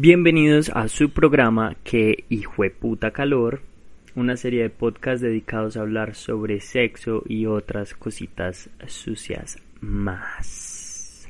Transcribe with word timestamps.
Bienvenidos 0.00 0.70
a 0.76 0.86
su 0.86 1.10
programa 1.10 1.74
que 1.82 2.22
hijo 2.28 2.62
de 2.62 2.70
puta 2.70 3.10
calor, 3.10 3.62
una 4.14 4.36
serie 4.36 4.62
de 4.62 4.70
podcasts 4.70 5.22
dedicados 5.22 5.76
a 5.76 5.80
hablar 5.80 6.14
sobre 6.14 6.60
sexo 6.60 7.24
y 7.26 7.46
otras 7.46 7.94
cositas 7.94 8.70
sucias 8.86 9.60
más. 9.80 11.28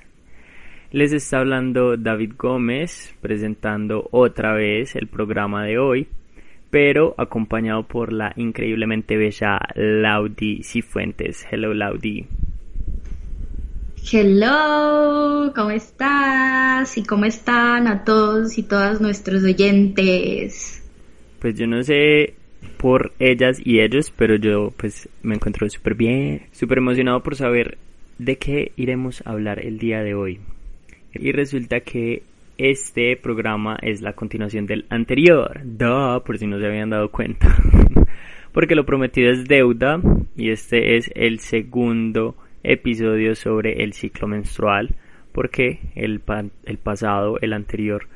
Les 0.92 1.14
está 1.14 1.38
hablando 1.38 1.96
David 1.96 2.34
Gómez 2.36 3.16
presentando 3.22 4.06
otra 4.10 4.52
vez 4.52 4.96
el 4.96 5.06
programa 5.06 5.64
de 5.64 5.78
hoy, 5.78 6.06
pero 6.68 7.14
acompañado 7.16 7.84
por 7.84 8.12
la 8.12 8.34
increíblemente 8.36 9.16
bella 9.16 9.60
Laudi 9.76 10.62
Cifuentes. 10.62 11.46
Hello 11.50 11.72
Laudi. 11.72 12.26
Hello, 14.10 15.52
¿cómo 15.54 15.70
estás? 15.70 16.96
¿Y 16.96 17.02
cómo 17.02 17.26
están 17.26 17.86
a 17.86 18.04
todos 18.04 18.56
y 18.56 18.62
todas 18.62 19.02
nuestros 19.02 19.44
oyentes? 19.44 20.82
Pues 21.38 21.58
yo 21.58 21.66
no 21.66 21.82
sé 21.82 22.32
por 22.78 23.12
ellas 23.18 23.60
y 23.62 23.80
ellos, 23.80 24.10
pero 24.16 24.36
yo 24.36 24.72
pues 24.78 25.10
me 25.22 25.34
encuentro 25.34 25.68
súper 25.68 25.94
bien, 25.94 26.46
súper 26.52 26.78
emocionado 26.78 27.22
por 27.22 27.36
saber 27.36 27.76
de 28.18 28.38
qué 28.38 28.72
iremos 28.76 29.20
a 29.26 29.32
hablar 29.32 29.62
el 29.62 29.78
día 29.78 30.02
de 30.02 30.14
hoy. 30.14 30.40
Y 31.12 31.32
resulta 31.32 31.80
que 31.80 32.22
este 32.56 33.14
programa 33.16 33.76
es 33.82 34.00
la 34.00 34.14
continuación 34.14 34.64
del 34.64 34.86
anterior, 34.88 35.60
Duh, 35.64 36.22
por 36.24 36.38
si 36.38 36.46
no 36.46 36.58
se 36.58 36.66
habían 36.66 36.88
dado 36.88 37.10
cuenta. 37.10 37.54
Porque 38.52 38.74
lo 38.74 38.86
prometido 38.86 39.30
es 39.30 39.44
deuda 39.44 40.00
y 40.34 40.48
este 40.48 40.96
es 40.96 41.10
el 41.14 41.40
segundo 41.40 42.34
episodio 42.62 43.34
sobre 43.34 43.82
el 43.82 43.92
ciclo 43.92 44.28
menstrual 44.28 44.94
porque 45.32 45.80
el, 45.94 46.22
el 46.64 46.78
pasado, 46.78 47.38
el 47.40 47.52
anterior, 47.52 48.08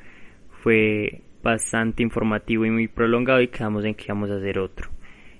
fue 0.62 1.22
bastante 1.42 2.02
informativo 2.02 2.64
y 2.64 2.70
muy 2.70 2.88
prolongado 2.88 3.40
y 3.40 3.48
quedamos 3.48 3.84
en 3.84 3.94
que 3.94 4.06
vamos 4.08 4.30
a 4.30 4.36
hacer 4.36 4.58
otro. 4.58 4.90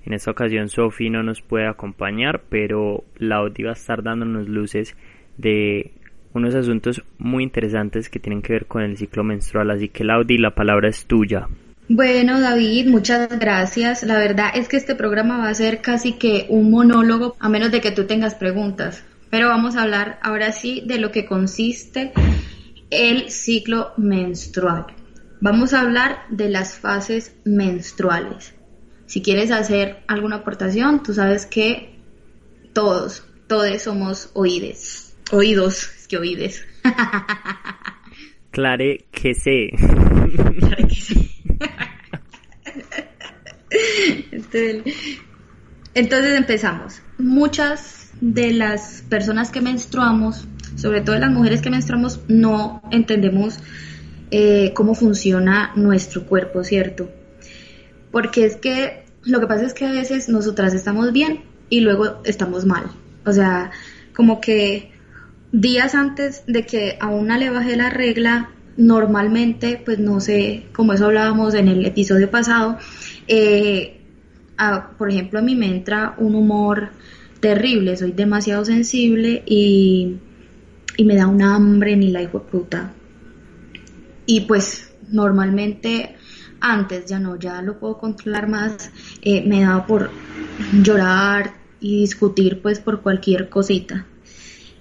En 0.04 0.14
esta 0.14 0.32
ocasión 0.32 0.68
Sofi 0.68 1.10
no 1.10 1.22
nos 1.22 1.42
puede 1.42 1.68
acompañar, 1.68 2.42
pero 2.48 3.04
Laudi 3.18 3.62
va 3.62 3.70
a 3.70 3.74
estar 3.74 4.02
dándonos 4.02 4.48
luces 4.48 4.96
de 5.38 5.92
unos 6.34 6.54
asuntos 6.54 7.02
muy 7.18 7.44
interesantes 7.44 8.08
que 8.08 8.18
tienen 8.18 8.42
que 8.42 8.54
ver 8.54 8.66
con 8.66 8.82
el 8.82 8.96
ciclo 8.96 9.22
menstrual. 9.22 9.70
Así 9.70 9.88
que 9.88 10.04
Laudi, 10.04 10.38
la 10.38 10.54
palabra 10.54 10.88
es 10.88 11.06
tuya. 11.06 11.46
Bueno, 11.94 12.40
David, 12.40 12.88
muchas 12.88 13.38
gracias. 13.38 14.02
La 14.02 14.16
verdad 14.16 14.52
es 14.54 14.66
que 14.66 14.78
este 14.78 14.94
programa 14.94 15.36
va 15.36 15.50
a 15.50 15.54
ser 15.54 15.82
casi 15.82 16.14
que 16.14 16.46
un 16.48 16.70
monólogo, 16.70 17.36
a 17.38 17.50
menos 17.50 17.70
de 17.70 17.82
que 17.82 17.90
tú 17.90 18.06
tengas 18.06 18.34
preguntas. 18.34 19.04
Pero 19.28 19.48
vamos 19.48 19.76
a 19.76 19.82
hablar 19.82 20.18
ahora 20.22 20.52
sí 20.52 20.82
de 20.86 20.96
lo 20.96 21.12
que 21.12 21.26
consiste 21.26 22.14
el 22.88 23.30
ciclo 23.30 23.92
menstrual. 23.98 24.86
Vamos 25.42 25.74
a 25.74 25.82
hablar 25.82 26.20
de 26.30 26.48
las 26.48 26.78
fases 26.78 27.36
menstruales. 27.44 28.54
Si 29.04 29.20
quieres 29.20 29.50
hacer 29.50 29.98
alguna 30.06 30.36
aportación, 30.36 31.02
tú 31.02 31.12
sabes 31.12 31.44
que 31.44 31.98
todos, 32.72 33.22
todos 33.48 33.82
somos 33.82 34.30
oídes. 34.32 35.14
Oídos, 35.30 35.90
es 35.94 36.08
que 36.08 36.16
oídes. 36.16 36.64
Clare 38.50 39.04
que 39.10 39.34
sé. 39.34 39.72
Claro 40.58 40.88
que 40.88 40.94
sí. 40.94 41.41
Este, 44.30 44.82
entonces 45.94 46.38
empezamos. 46.38 47.02
Muchas 47.18 48.10
de 48.20 48.52
las 48.52 49.04
personas 49.08 49.50
que 49.50 49.60
menstruamos, 49.60 50.46
sobre 50.76 51.00
todo 51.00 51.18
las 51.18 51.30
mujeres 51.30 51.60
que 51.60 51.70
menstruamos, 51.70 52.20
no 52.28 52.82
entendemos 52.90 53.58
eh, 54.30 54.72
cómo 54.74 54.94
funciona 54.94 55.72
nuestro 55.76 56.24
cuerpo, 56.26 56.64
¿cierto? 56.64 57.10
Porque 58.10 58.46
es 58.46 58.56
que 58.56 59.04
lo 59.24 59.40
que 59.40 59.46
pasa 59.46 59.66
es 59.66 59.74
que 59.74 59.86
a 59.86 59.92
veces 59.92 60.28
nosotras 60.28 60.74
estamos 60.74 61.12
bien 61.12 61.44
y 61.68 61.80
luego 61.80 62.20
estamos 62.24 62.64
mal. 62.64 62.84
O 63.24 63.32
sea, 63.32 63.70
como 64.14 64.40
que 64.40 64.90
días 65.52 65.94
antes 65.94 66.44
de 66.46 66.64
que 66.64 66.96
a 67.00 67.08
una 67.08 67.38
le 67.38 67.50
baje 67.50 67.76
la 67.76 67.90
regla, 67.90 68.50
normalmente, 68.76 69.80
pues 69.84 69.98
no 69.98 70.20
sé, 70.20 70.66
como 70.72 70.92
eso 70.92 71.06
hablábamos 71.06 71.54
en 71.54 71.68
el 71.68 71.84
episodio 71.84 72.30
pasado, 72.30 72.78
eh, 73.26 74.00
por 74.98 75.10
ejemplo, 75.10 75.38
a 75.38 75.42
mí 75.42 75.56
me 75.56 75.66
entra 75.66 76.14
un 76.18 76.34
humor 76.34 76.90
terrible, 77.40 77.96
soy 77.96 78.12
demasiado 78.12 78.64
sensible 78.64 79.42
y, 79.46 80.18
me 81.04 81.16
da 81.16 81.26
un 81.26 81.42
hambre 81.42 81.96
ni 81.96 82.10
la 82.10 82.22
hijo 82.22 82.42
puta. 82.42 82.92
Y 84.26 84.42
pues 84.42 84.92
normalmente 85.10 86.16
antes 86.60 87.06
ya 87.06 87.18
no, 87.18 87.36
ya 87.36 87.60
lo 87.60 87.80
puedo 87.80 87.98
controlar 87.98 88.48
más, 88.48 88.90
eh, 89.22 89.42
me 89.44 89.62
da 89.62 89.84
por 89.84 90.10
llorar 90.82 91.54
y 91.80 92.00
discutir 92.00 92.62
pues 92.62 92.78
por 92.78 93.02
cualquier 93.02 93.48
cosita. 93.48 94.06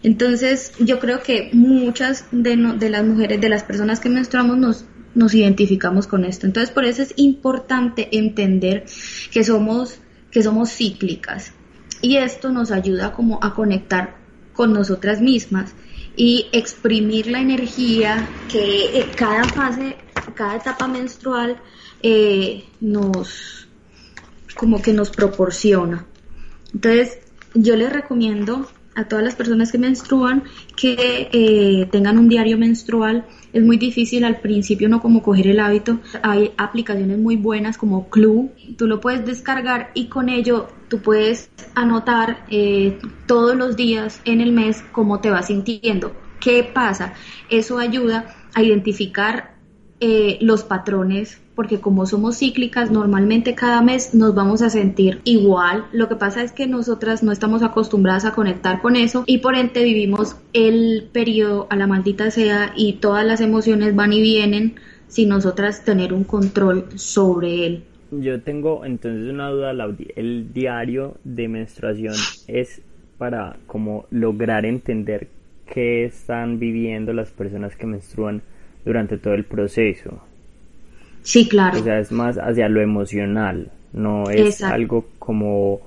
Entonces, 0.03 0.74
yo 0.80 1.00
creo 1.00 1.22
que 1.22 1.50
muchas 1.53 2.25
de, 2.31 2.56
de, 2.78 2.90
las 2.90 3.03
mujeres, 3.03 3.40
de 3.40 3.50
las 3.50 3.63
personas 3.63 4.00
que 4.00 4.09
menstruamos, 4.09 4.57
nos, 4.57 4.85
nos 5.16 5.34
identificamos 5.34 6.08
con 6.08 6.26
esto. 6.26 6.46
Entonces, 6.46 6.72
por 6.72 6.86
eso 6.86 7.02
es 7.02 7.14
importante 7.18 8.10
entender 8.18 8.86
que 9.32 9.44
somos, 9.44 10.00
que 10.32 10.44
somos 10.44 10.72
cíclicas. 10.72 11.54
Y 12.02 12.18
esto 12.18 12.52
nos 12.52 12.72
ayuda 12.72 13.14
como 13.14 13.40
a 13.44 13.54
conectar 13.54 14.16
con 14.54 14.74
nosotras 14.74 15.22
mismas 15.22 15.74
y 16.16 16.48
exprimir 16.52 17.28
la 17.28 17.40
energía 17.40 18.28
que 18.50 19.00
eh, 19.00 19.08
cada 19.16 19.44
fase, 19.46 19.96
cada 20.34 20.58
etapa 20.58 20.88
menstrual 20.88 21.58
eh, 22.02 22.66
nos, 22.80 23.68
como 24.56 24.82
que 24.82 24.94
nos 24.94 25.10
proporciona. 25.10 26.06
Entonces, 26.74 27.20
yo 27.54 27.76
les 27.76 27.92
recomiendo 27.92 28.68
a 28.96 29.06
todas 29.06 29.24
las 29.24 29.35
personas 29.35 29.72
que 29.72 29.78
menstruan 29.78 30.44
que 30.75 31.29
eh, 31.31 31.88
tengan 31.91 32.18
un 32.18 32.28
diario 32.28 32.57
menstrual. 32.57 33.25
Es 33.53 33.63
muy 33.63 33.78
difícil 33.78 34.24
al 34.24 34.40
principio 34.40 34.90
no 34.90 35.02
como 35.02 35.22
coger 35.22 35.47
el 35.47 35.59
hábito. 35.59 36.00
Hay 36.24 36.52
aplicaciones 36.57 37.18
muy 37.18 37.35
buenas 37.35 37.78
como 37.78 38.09
Clue. 38.09 38.51
Tú 38.78 38.88
lo 38.88 39.00
puedes 39.00 39.25
descargar 39.25 39.91
y 39.94 40.07
con 40.07 40.30
ello 40.30 40.68
tú 40.90 41.00
puedes 41.00 41.50
anotar 41.75 42.46
eh, 42.50 43.00
todos 43.28 43.56
los 43.56 43.75
días 43.75 44.22
en 44.25 44.41
el 44.41 44.51
mes 44.51 44.84
cómo 44.91 45.19
te 45.19 45.30
vas 45.30 45.47
sintiendo. 45.47 46.13
¿Qué 46.40 46.63
pasa? 46.63 47.13
Eso 47.50 47.78
ayuda 47.78 48.35
a 48.53 48.63
identificar 48.63 49.56
eh, 50.00 50.38
los 50.41 50.63
patrones 50.63 51.40
porque 51.56 51.79
como 51.79 52.06
somos 52.06 52.38
cíclicas, 52.38 52.91
normalmente 52.91 53.56
cada 53.56 53.81
mes 53.81 54.13
nos 54.13 54.34
vamos 54.34 54.62
a 54.62 54.69
sentir 54.69 55.22
igual. 55.23 55.85
Lo 55.91 56.07
que 56.07 56.16
pasa 56.16 56.44
es 56.44 56.51
que 56.51 56.67
nosotras 56.67 57.23
no 57.23 57.31
estamos 57.31 57.63
acostumbradas 57.63 58.25
a 58.25 58.34
conectar 58.34 58.81
con 58.81 58.95
eso 58.95 59.23
y 59.28 59.39
por 59.39 59.56
ende 59.56 59.84
vivimos 59.84 60.35
el 60.53 61.09
periodo 61.12 61.67
a 61.69 61.75
la 61.75 61.88
maldita 61.88 62.31
sea 62.31 62.73
y 62.75 62.94
todas 62.94 63.25
las 63.25 63.41
emociones 63.41 63.95
van 63.95 64.13
y 64.13 64.22
vienen 64.22 64.75
sin 65.07 65.29
nosotras 65.29 65.84
tener 65.84 66.13
un 66.13 66.23
control 66.23 66.85
sobre 66.95 67.66
él. 67.66 67.83
Yo 68.12 68.41
tengo 68.41 68.85
entonces 68.85 69.29
una 69.29 69.50
duda, 69.50 69.73
El 70.16 70.53
diario 70.53 71.18
de 71.23 71.47
menstruación 71.47 72.16
es 72.47 72.81
para 73.18 73.57
como 73.68 74.06
lograr 74.09 74.66
entender 74.66 75.28
qué 75.66 76.06
están 76.06 76.59
viviendo 76.59 77.13
las 77.13 77.31
personas 77.31 77.75
que 77.75 77.85
menstruan 77.85 78.41
durante 78.83 79.18
todo 79.18 79.33
el 79.33 79.45
proceso. 79.45 80.22
Sí, 81.24 81.48
claro. 81.48 81.80
O 81.80 81.84
sea, 81.84 82.00
es 82.00 82.12
más 82.12 82.38
hacia 82.38 82.68
lo 82.70 82.82
emocional, 82.82 83.72
no 83.94 84.30
es 84.30 84.64
algo 84.64 85.08
como 85.20 85.82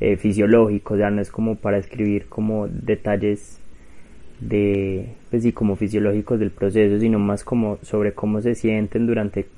eh, 0.00 0.16
fisiológico, 0.16 0.94
o 0.94 0.96
sea, 0.96 1.10
no 1.10 1.20
es 1.20 1.30
como 1.30 1.56
para 1.56 1.78
escribir 1.78 2.26
como 2.26 2.68
detalles 2.68 3.58
de, 4.40 5.08
pues 5.30 5.42
sí, 5.42 5.52
como 5.52 5.76
fisiológicos 5.76 6.38
del 6.38 6.50
proceso, 6.50 6.98
sino 7.00 7.18
más 7.18 7.44
como 7.44 7.78
sobre 7.82 8.12
cómo 8.12 8.40
se 8.40 8.54
sienten 8.54 9.06
durante 9.06 9.48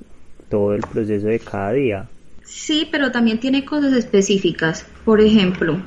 todo 0.49 0.73
el 0.73 0.81
proceso 0.81 1.27
de 1.27 1.39
cada 1.39 1.71
día. 1.73 2.09
Sí, 2.43 2.87
pero 2.91 3.11
también 3.11 3.39
tiene 3.39 3.63
cosas 3.63 3.93
específicas. 3.93 4.85
Por 5.05 5.21
ejemplo, 5.21 5.81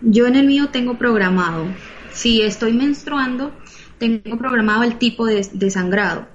yo 0.00 0.26
en 0.26 0.36
el 0.36 0.46
mío 0.46 0.68
tengo 0.72 0.98
programado, 0.98 1.66
si 2.12 2.42
estoy 2.42 2.72
menstruando, 2.72 3.52
tengo 3.98 4.36
programado 4.38 4.82
el 4.82 4.96
tipo 4.98 5.26
de, 5.26 5.46
de 5.52 5.70
sangrado. 5.70 6.26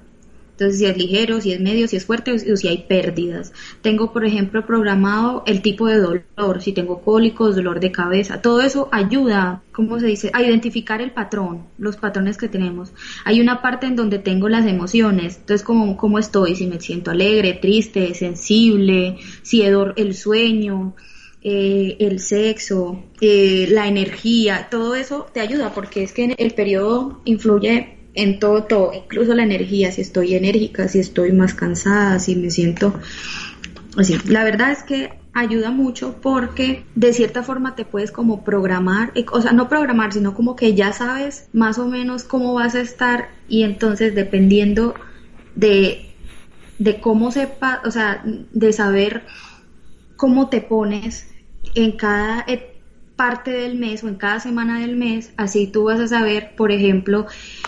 Entonces, 0.59 0.79
si 0.79 0.85
es 0.87 0.97
ligero, 0.97 1.39
si 1.39 1.53
es 1.53 1.61
medio, 1.61 1.87
si 1.87 1.95
es 1.95 2.05
fuerte 2.05 2.33
o 2.33 2.57
si 2.57 2.67
hay 2.67 2.79
pérdidas. 2.79 3.53
Tengo, 3.81 4.11
por 4.11 4.25
ejemplo, 4.25 4.65
programado 4.65 5.43
el 5.47 5.61
tipo 5.61 5.87
de 5.87 5.99
dolor, 5.99 6.61
si 6.61 6.73
tengo 6.73 7.01
cólicos, 7.01 7.55
dolor 7.55 7.79
de 7.79 7.93
cabeza. 7.93 8.41
Todo 8.41 8.59
eso 8.59 8.89
ayuda, 8.91 9.63
¿cómo 9.71 10.01
se 10.01 10.07
dice?, 10.07 10.31
a 10.33 10.43
identificar 10.43 11.01
el 11.01 11.11
patrón, 11.11 11.67
los 11.77 11.95
patrones 11.95 12.37
que 12.37 12.49
tenemos. 12.49 12.91
Hay 13.23 13.39
una 13.39 13.61
parte 13.61 13.87
en 13.87 13.95
donde 13.95 14.19
tengo 14.19 14.49
las 14.49 14.65
emociones. 14.65 15.37
Entonces, 15.37 15.63
¿cómo, 15.63 15.95
cómo 15.95 16.19
estoy? 16.19 16.57
Si 16.57 16.67
me 16.67 16.81
siento 16.81 17.11
alegre, 17.11 17.53
triste, 17.53 18.13
sensible, 18.13 19.15
si 19.41 19.61
el 19.61 20.13
sueño, 20.13 20.93
eh, 21.41 21.95
el 22.01 22.19
sexo, 22.19 23.01
eh, 23.21 23.69
la 23.71 23.87
energía, 23.87 24.67
todo 24.69 24.95
eso 24.95 25.25
te 25.33 25.39
ayuda 25.39 25.73
porque 25.73 26.03
es 26.03 26.11
que 26.11 26.35
el 26.37 26.51
periodo 26.51 27.21
influye 27.23 27.98
en 28.13 28.39
todo, 28.39 28.63
todo, 28.63 28.91
incluso 28.93 29.33
la 29.33 29.43
energía, 29.43 29.91
si 29.91 30.01
estoy 30.01 30.35
enérgica, 30.35 30.87
si 30.87 30.99
estoy 30.99 31.31
más 31.31 31.53
cansada, 31.53 32.19
si 32.19 32.35
me 32.35 32.49
siento 32.49 32.93
así. 33.97 34.17
La 34.27 34.43
verdad 34.43 34.71
es 34.71 34.83
que 34.83 35.19
ayuda 35.33 35.71
mucho 35.71 36.15
porque 36.21 36.83
de 36.95 37.13
cierta 37.13 37.43
forma 37.43 37.75
te 37.75 37.85
puedes 37.85 38.11
como 38.11 38.43
programar, 38.43 39.13
o 39.31 39.41
sea, 39.41 39.51
no 39.51 39.69
programar, 39.69 40.11
sino 40.11 40.33
como 40.33 40.55
que 40.55 40.73
ya 40.73 40.91
sabes 40.91 41.47
más 41.53 41.77
o 41.77 41.87
menos 41.87 42.23
cómo 42.23 42.53
vas 42.53 42.75
a 42.75 42.81
estar 42.81 43.29
y 43.47 43.63
entonces 43.63 44.15
dependiendo 44.15 44.95
de, 45.55 46.09
de 46.79 46.99
cómo 46.99 47.31
sepa, 47.31 47.81
o 47.85 47.91
sea, 47.91 48.23
de 48.25 48.73
saber 48.73 49.23
cómo 50.15 50.49
te 50.49 50.61
pones 50.61 51.27
en 51.75 51.93
cada 51.93 52.43
parte 53.19 53.51
del 53.51 53.77
mes 53.77 54.01
o 54.05 54.07
en 54.07 54.15
cada 54.15 54.39
semana 54.39 54.79
del 54.79 54.95
mes, 54.95 55.33
así 55.35 55.67
tú 55.67 55.83
vas 55.83 55.99
a 55.99 56.07
saber, 56.07 56.51
por 56.55 56.71
ejemplo, 56.71 57.25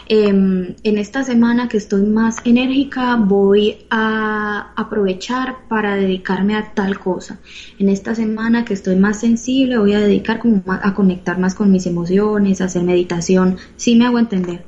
em, 0.07 0.75
en 0.81 0.97
esta 0.97 1.25
semana 1.25 1.67
que 1.67 1.75
estoy 1.75 2.03
más 2.03 2.37
enérgica, 2.45 3.17
voy 3.17 3.79
a 3.89 4.71
aprovechar 4.77 5.67
para 5.67 5.97
dedicarme 5.97 6.55
a 6.55 6.73
tal 6.73 6.99
cosa. 6.99 7.41
En 7.79 7.89
esta 7.89 8.15
semana 8.15 8.63
que 8.63 8.73
estoy 8.73 8.95
más 8.95 9.19
sensible, 9.19 9.77
voy 9.77 9.91
a 9.91 9.99
dedicar 9.99 10.39
como 10.39 10.63
a 10.67 10.93
conectar 10.93 11.37
más 11.37 11.53
con 11.53 11.69
mis 11.69 11.85
emociones, 11.85 12.61
hacer 12.61 12.83
meditación. 12.83 13.57
¿Sí 13.75 13.97
me 13.97 14.05
hago 14.05 14.19
entender? 14.19 14.63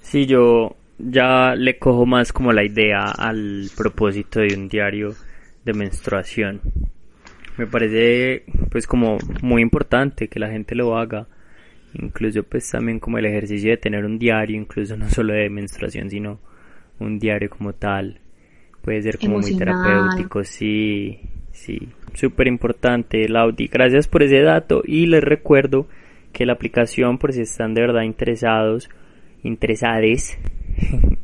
Sí, 0.00 0.24
yo 0.24 0.76
ya 0.98 1.54
le 1.54 1.78
cojo 1.78 2.06
más 2.06 2.32
como 2.32 2.54
la 2.54 2.64
idea 2.64 3.04
al 3.04 3.68
propósito 3.76 4.40
de 4.40 4.54
un 4.56 4.66
diario 4.66 5.14
de 5.66 5.74
menstruación 5.74 6.62
me 7.56 7.66
parece 7.66 8.44
pues 8.70 8.86
como 8.86 9.18
muy 9.42 9.62
importante 9.62 10.28
que 10.28 10.40
la 10.40 10.50
gente 10.50 10.74
lo 10.74 10.96
haga. 10.96 11.26
Incluso 11.94 12.44
pues 12.44 12.70
también 12.70 13.00
como 13.00 13.18
el 13.18 13.26
ejercicio 13.26 13.70
de 13.70 13.76
tener 13.76 14.04
un 14.04 14.18
diario 14.18 14.56
incluso 14.56 14.96
no 14.96 15.10
solo 15.10 15.32
de 15.32 15.50
menstruación 15.50 16.08
sino 16.08 16.40
un 16.98 17.18
diario 17.18 17.50
como 17.50 17.72
tal. 17.72 18.20
Puede 18.82 19.02
ser 19.02 19.18
como 19.18 19.38
muy 19.38 19.56
terapéutico 19.56 20.44
sí 20.44 21.18
sí. 21.52 21.88
Súper 22.14 22.46
importante 22.46 23.28
Laudi. 23.28 23.66
Gracias 23.66 24.08
por 24.08 24.22
ese 24.22 24.40
dato 24.40 24.82
y 24.84 25.06
les 25.06 25.22
recuerdo 25.22 25.86
que 26.32 26.46
la 26.46 26.52
aplicación 26.52 27.18
por 27.18 27.32
si 27.32 27.42
están 27.42 27.74
de 27.74 27.80
verdad 27.82 28.02
interesados 28.02 28.88
interesades 29.42 30.38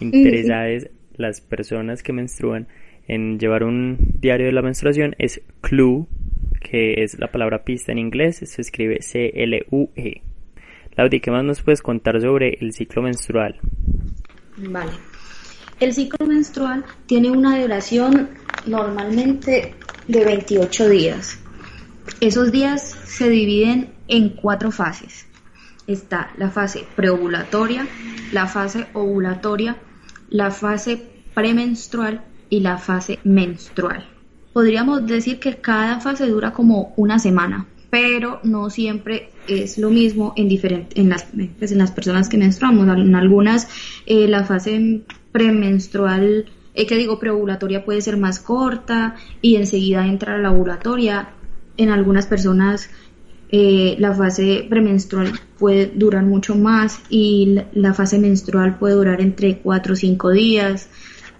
interesades 0.00 0.90
las 1.16 1.40
personas 1.40 2.02
que 2.02 2.12
menstruan 2.12 2.66
en 3.06 3.38
llevar 3.38 3.64
un 3.64 3.98
diario 4.20 4.46
de 4.46 4.52
la 4.52 4.62
menstruación 4.62 5.14
es 5.18 5.40
CLUE, 5.60 6.06
que 6.60 7.02
es 7.02 7.18
la 7.18 7.30
palabra 7.30 7.64
pista 7.64 7.92
en 7.92 7.98
inglés, 7.98 8.38
se 8.44 8.60
escribe 8.60 9.02
C-L-U-E. 9.02 10.22
Laudi, 10.96 11.20
¿qué 11.20 11.30
más 11.30 11.44
nos 11.44 11.62
puedes 11.62 11.82
contar 11.82 12.20
sobre 12.20 12.58
el 12.60 12.72
ciclo 12.72 13.02
menstrual? 13.02 13.58
Vale. 14.56 14.92
El 15.80 15.92
ciclo 15.92 16.26
menstrual 16.26 16.84
tiene 17.06 17.30
una 17.30 17.60
duración 17.60 18.30
normalmente 18.66 19.74
de 20.06 20.24
28 20.24 20.88
días. 20.88 21.38
Esos 22.20 22.52
días 22.52 22.82
se 22.82 23.28
dividen 23.28 23.90
en 24.08 24.30
cuatro 24.30 24.70
fases. 24.70 25.26
Está 25.86 26.30
la 26.36 26.50
fase 26.50 26.84
preovulatoria, 26.94 27.86
la 28.32 28.46
fase 28.46 28.86
ovulatoria, 28.92 29.76
la 30.28 30.50
fase 30.50 31.02
premenstrual 31.34 32.22
y 32.52 32.60
la 32.60 32.76
fase 32.76 33.18
menstrual. 33.24 34.04
Podríamos 34.52 35.06
decir 35.06 35.40
que 35.40 35.56
cada 35.56 36.00
fase 36.00 36.26
dura 36.26 36.52
como 36.52 36.92
una 36.98 37.18
semana, 37.18 37.66
pero 37.88 38.40
no 38.42 38.68
siempre 38.68 39.30
es 39.48 39.78
lo 39.78 39.88
mismo 39.88 40.34
en, 40.36 40.50
en, 40.94 41.08
las, 41.08 41.28
pues, 41.58 41.72
en 41.72 41.78
las 41.78 41.92
personas 41.92 42.28
que 42.28 42.36
menstruamos. 42.36 42.86
En 42.98 43.14
algunas 43.14 43.68
eh, 44.04 44.28
la 44.28 44.44
fase 44.44 45.00
premenstrual, 45.32 46.44
eh, 46.74 46.86
que 46.86 46.96
digo 46.96 47.18
preovulatoria 47.18 47.86
puede 47.86 48.02
ser 48.02 48.18
más 48.18 48.38
corta 48.38 49.16
y 49.40 49.56
enseguida 49.56 50.06
entra 50.06 50.36
la 50.36 50.50
ovulatoria. 50.50 51.30
En 51.78 51.88
algunas 51.88 52.26
personas 52.26 52.90
eh, 53.50 53.96
la 53.98 54.14
fase 54.14 54.66
premenstrual 54.68 55.32
puede 55.58 55.86
durar 55.86 56.24
mucho 56.24 56.54
más 56.54 57.00
y 57.08 57.58
la, 57.72 57.94
fase 57.94 58.18
menstrual 58.18 58.78
puede 58.78 58.94
durar 58.94 59.22
entre 59.22 59.56
4 59.56 59.94
o 59.94 59.96
5 59.96 60.30
días. 60.32 60.90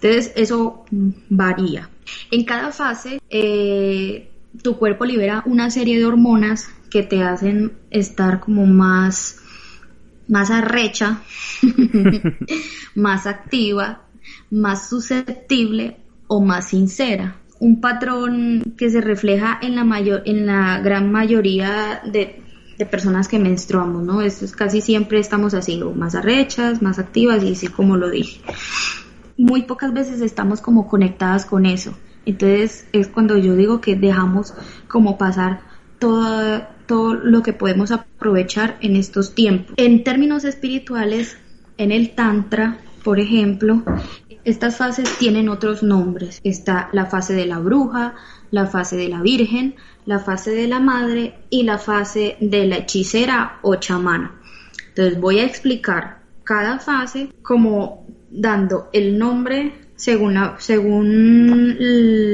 Entonces, 0.03 0.33
eso 0.35 0.83
varía. 1.29 1.89
En 2.29 2.43
cada 2.43 2.73
fase, 2.73 3.21
eh, 3.29 4.29
tu 4.61 4.77
cuerpo 4.77 5.05
libera 5.05 5.43
una 5.45 5.69
serie 5.69 5.97
de 5.97 6.05
hormonas 6.05 6.69
que 6.89 7.03
te 7.03 7.23
hacen 7.23 7.71
estar 7.89 8.41
como 8.41 8.65
más, 8.65 9.37
más 10.27 10.51
arrecha, 10.51 11.21
más 12.95 13.25
activa, 13.25 14.01
más 14.51 14.89
susceptible 14.89 15.97
o 16.27 16.41
más 16.41 16.67
sincera. 16.67 17.37
Un 17.59 17.79
patrón 17.79 18.73
que 18.77 18.89
se 18.89 18.99
refleja 18.99 19.57
en 19.61 19.75
la 19.75 19.85
mayor, 19.85 20.23
en 20.25 20.45
la 20.45 20.81
gran 20.81 21.13
mayoría 21.13 22.01
de, 22.03 22.41
personas 22.91 23.29
que 23.29 23.39
menstruamos, 23.39 24.03
¿no? 24.03 24.21
Es 24.21 24.53
casi 24.57 24.81
siempre 24.81 25.17
estamos 25.17 25.53
así, 25.53 25.81
o 25.81 25.93
más 25.93 26.15
arrechas, 26.15 26.81
más 26.81 26.99
activas 26.99 27.41
y 27.41 27.53
así 27.53 27.67
como 27.67 27.95
lo 27.95 28.09
dije 28.09 28.41
muy 29.37 29.63
pocas 29.63 29.93
veces 29.93 30.21
estamos 30.21 30.61
como 30.61 30.87
conectadas 30.87 31.45
con 31.45 31.65
eso. 31.65 31.93
Entonces 32.25 32.87
es 32.93 33.07
cuando 33.07 33.37
yo 33.37 33.55
digo 33.55 33.81
que 33.81 33.95
dejamos 33.95 34.53
como 34.87 35.17
pasar 35.17 35.61
todo, 35.99 36.63
todo 36.85 37.13
lo 37.13 37.43
que 37.43 37.53
podemos 37.53 37.91
aprovechar 37.91 38.77
en 38.81 38.95
estos 38.95 39.35
tiempos. 39.35 39.73
En 39.77 40.03
términos 40.03 40.45
espirituales, 40.45 41.37
en 41.77 41.91
el 41.91 42.15
Tantra, 42.15 42.77
por 43.03 43.19
ejemplo, 43.19 43.83
estas 44.45 44.77
fases 44.77 45.17
tienen 45.17 45.49
otros 45.49 45.83
nombres. 45.83 46.39
Está 46.43 46.89
la 46.91 47.05
fase 47.05 47.33
de 47.33 47.45
la 47.45 47.59
bruja, 47.59 48.15
la 48.51 48.67
fase 48.67 48.95
de 48.95 49.09
la 49.09 49.21
virgen, 49.21 49.75
la 50.05 50.19
fase 50.19 50.51
de 50.51 50.67
la 50.67 50.79
madre 50.79 51.35
y 51.49 51.63
la 51.63 51.77
fase 51.77 52.37
de 52.39 52.67
la 52.67 52.77
hechicera 52.77 53.59
o 53.61 53.75
chamana. 53.75 54.39
Entonces 54.89 55.19
voy 55.19 55.39
a 55.39 55.45
explicar 55.45 56.23
cada 56.43 56.79
fase 56.79 57.29
como 57.41 58.02
dando 58.33 58.89
el 58.93 59.17
nombre 59.17 59.73
según, 59.95 60.37
según 60.57 61.77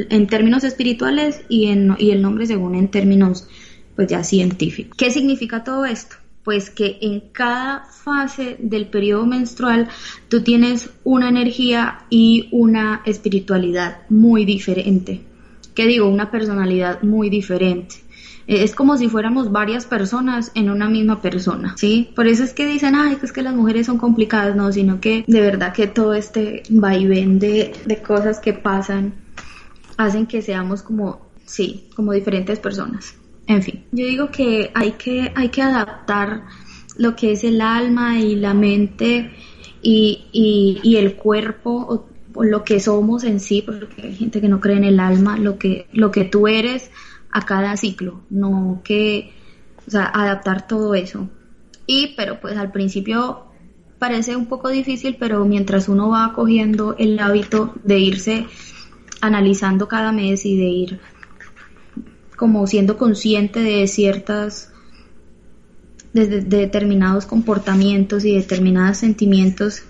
en 0.10 0.28
términos 0.28 0.63
espirituales 0.63 1.42
y, 1.50 1.68
en, 1.68 1.96
y 2.00 2.12
el 2.12 2.22
nombre 2.22 2.48
según 2.48 2.75
en 2.75 2.90
términos 2.90 3.48
pues 3.96 4.07
ya 4.07 4.24
científicos. 4.24 4.98
¿Qué 4.98 5.12
significa 5.12 5.63
todo 5.63 5.86
esto? 5.86 6.15
Pues 6.44 6.70
que 6.70 6.98
en 7.01 7.20
cada 7.32 7.84
fase 7.84 8.56
del 8.60 8.88
periodo 8.88 9.25
menstrual 9.25 9.89
tú 10.29 10.41
tienes 10.41 10.89
una 11.03 11.29
energía 11.29 12.06
y 12.10 12.48
una 12.51 13.01
espiritualidad 13.06 14.03
muy 14.10 14.46
diferente. 14.46 15.22
¿Qué 15.75 15.86
digo? 15.86 16.08
Una 16.08 16.32
personalidad 16.32 17.03
muy 17.03 17.29
diferente. 17.29 17.96
Es 18.50 18.74
como 18.74 18.98
si 18.98 19.10
fuéramos 19.10 19.51
varias 19.51 19.86
personas 19.86 20.51
en 20.56 20.72
una 20.72 20.89
misma 20.89 21.22
persona, 21.22 21.75
¿sí? 21.77 22.10
Por 22.15 22.25
eso 22.25 22.44
es 22.44 22.53
que 22.53 22.65
dicen, 22.65 22.96
ay, 22.96 23.15
es 23.22 23.32
que 23.32 23.44
las 23.44 23.53
mujeres 23.53 23.86
son 23.86 24.00
complicadas, 24.00 24.56
no, 24.56 24.72
sino 24.72 25.00
que 25.00 25.24
de 25.27 25.39
verdad 25.39 25.72
que 25.72 25.86
todo 25.86 26.15
este 26.15 26.63
vaivén 26.70 27.38
de, 27.38 27.74
de 27.86 28.01
cosas 28.01 28.39
que 28.39 28.53
pasan 28.53 29.13
hacen 29.98 30.25
que 30.25 30.41
seamos 30.41 30.82
como, 30.82 31.29
sí, 31.46 31.89
como 31.96 32.12
diferentes 32.12 32.58
personas. 32.58 33.13
En 33.46 33.62
fin, 33.62 33.84
yo 33.91 34.06
digo 34.06 34.32
que 34.32 34.72
hay 34.74 34.94
que, 34.94 35.32
hay 35.36 35.50
que 35.50 35.62
adaptar 35.62 36.46
lo 36.98 37.15
que 37.15 37.34
es 37.34 37.44
el 37.44 37.62
alma 37.62 38.20
y 38.20 38.36
la 38.36 38.56
mente 38.56 39.32
y, 39.84 40.25
y, 40.32 40.79
y 40.84 40.96
el 40.96 41.15
cuerpo 41.15 41.72
o, 42.36 42.44
lo 42.44 42.63
que 42.63 42.79
somos 42.79 43.24
en 43.24 43.39
sí, 43.39 43.62
porque 43.63 44.01
hay 44.01 44.15
gente 44.15 44.39
que 44.41 44.48
no 44.48 44.60
cree 44.60 44.77
en 44.77 44.86
el 44.86 45.00
alma, 45.00 45.38
lo 45.38 45.58
que, 45.58 45.88
lo 45.91 46.10
que 46.10 46.25
tú 46.25 46.48
eres 46.48 46.89
a 47.31 47.45
cada 47.45 47.77
ciclo, 47.77 48.21
no 48.29 48.81
que, 48.83 49.31
o 49.88 49.91
sea, 49.91 50.05
adaptar 50.05 50.67
todo 50.67 50.95
eso. 50.95 51.29
Y, 51.86 52.15
pero 52.15 52.39
pues 52.39 52.57
al 52.57 52.71
principio 52.71 53.45
parece 54.00 54.36
un 54.36 54.48
poco 54.48 54.69
difícil, 54.69 55.17
pero 55.19 55.45
mientras 55.45 55.89
uno 55.89 56.09
va 56.09 56.33
cogiendo 56.33 56.95
el 56.98 57.19
hábito 57.19 57.74
de 57.83 58.00
irse 58.00 58.45
analizando 59.21 59.88
cada 59.88 60.12
mes 60.12 60.45
y 60.45 60.57
de 60.57 60.65
ir 60.65 61.00
como 62.38 62.65
siendo 62.67 62.98
consciente 62.98 63.59
de 63.59 63.86
ciertas 63.88 64.71
de, 66.13 66.41
determinados 66.41 67.25
comportamientos 67.25 68.24
y 68.24 68.33
determinados 68.33 68.98
sentimientos 68.98 69.83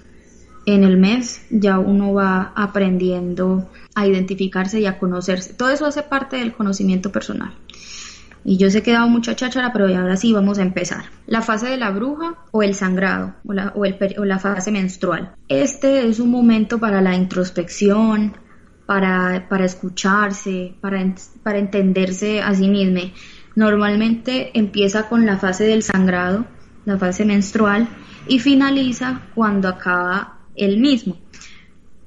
en 0.66 0.84
el 0.84 0.98
mes 0.98 1.46
ya 1.50 1.80
uno 1.80 2.14
va 2.14 2.54
aprendiendo 2.56 3.70
a 3.96 4.08
identificarse 4.08 4.80
y 4.80 4.86
a 4.86 4.98
conocerse. 4.98 5.54
Todo 5.54 5.70
eso 5.70 5.86
hace 5.86 6.04
parte 6.04 6.38
del 6.38 6.54
conocimiento 6.54 7.12
personal. 7.12 7.54
Y 8.46 8.58
yo 8.58 8.70
sé 8.72 8.82
que 8.82 8.92
he 8.92 8.94
dado 8.94 9.10
mucha 9.10 9.36
cháchara, 9.36 9.74
pero 9.74 9.86
ahora 9.88 10.16
sí 10.16 10.32
vamos 10.32 10.60
a 10.60 10.62
empezar. 10.62 11.06
La 11.28 11.42
fase 11.42 11.68
de 11.68 11.78
la 11.78 11.92
bruja 11.92 12.36
o 12.52 12.64
el 12.64 12.74
sangrado 12.74 13.36
o 13.46 13.54
la, 13.54 13.74
o 13.76 13.86
el, 13.86 13.98
o 14.18 14.26
la 14.26 14.40
fase 14.40 14.72
menstrual. 14.72 15.34
Este 15.50 16.08
es 16.08 16.20
un 16.20 16.32
momento 16.32 16.80
para 16.80 17.02
la 17.02 17.16
introspección, 17.16 18.34
para, 18.86 19.48
para 19.50 19.66
escucharse, 19.66 20.74
para, 20.82 21.14
para 21.44 21.60
entenderse 21.60 22.42
a 22.42 22.56
sí 22.56 22.70
mismo. 22.70 23.12
Normalmente 23.56 24.58
empieza 24.58 25.10
con 25.10 25.26
la 25.26 25.38
fase 25.38 25.66
del 25.66 25.84
sangrado, 25.84 26.46
la 26.86 26.98
fase 26.98 27.26
menstrual, 27.26 27.88
y 28.28 28.40
finaliza 28.40 29.22
cuando 29.36 29.68
acaba 29.68 30.39
el 30.60 30.80
mismo. 30.80 31.18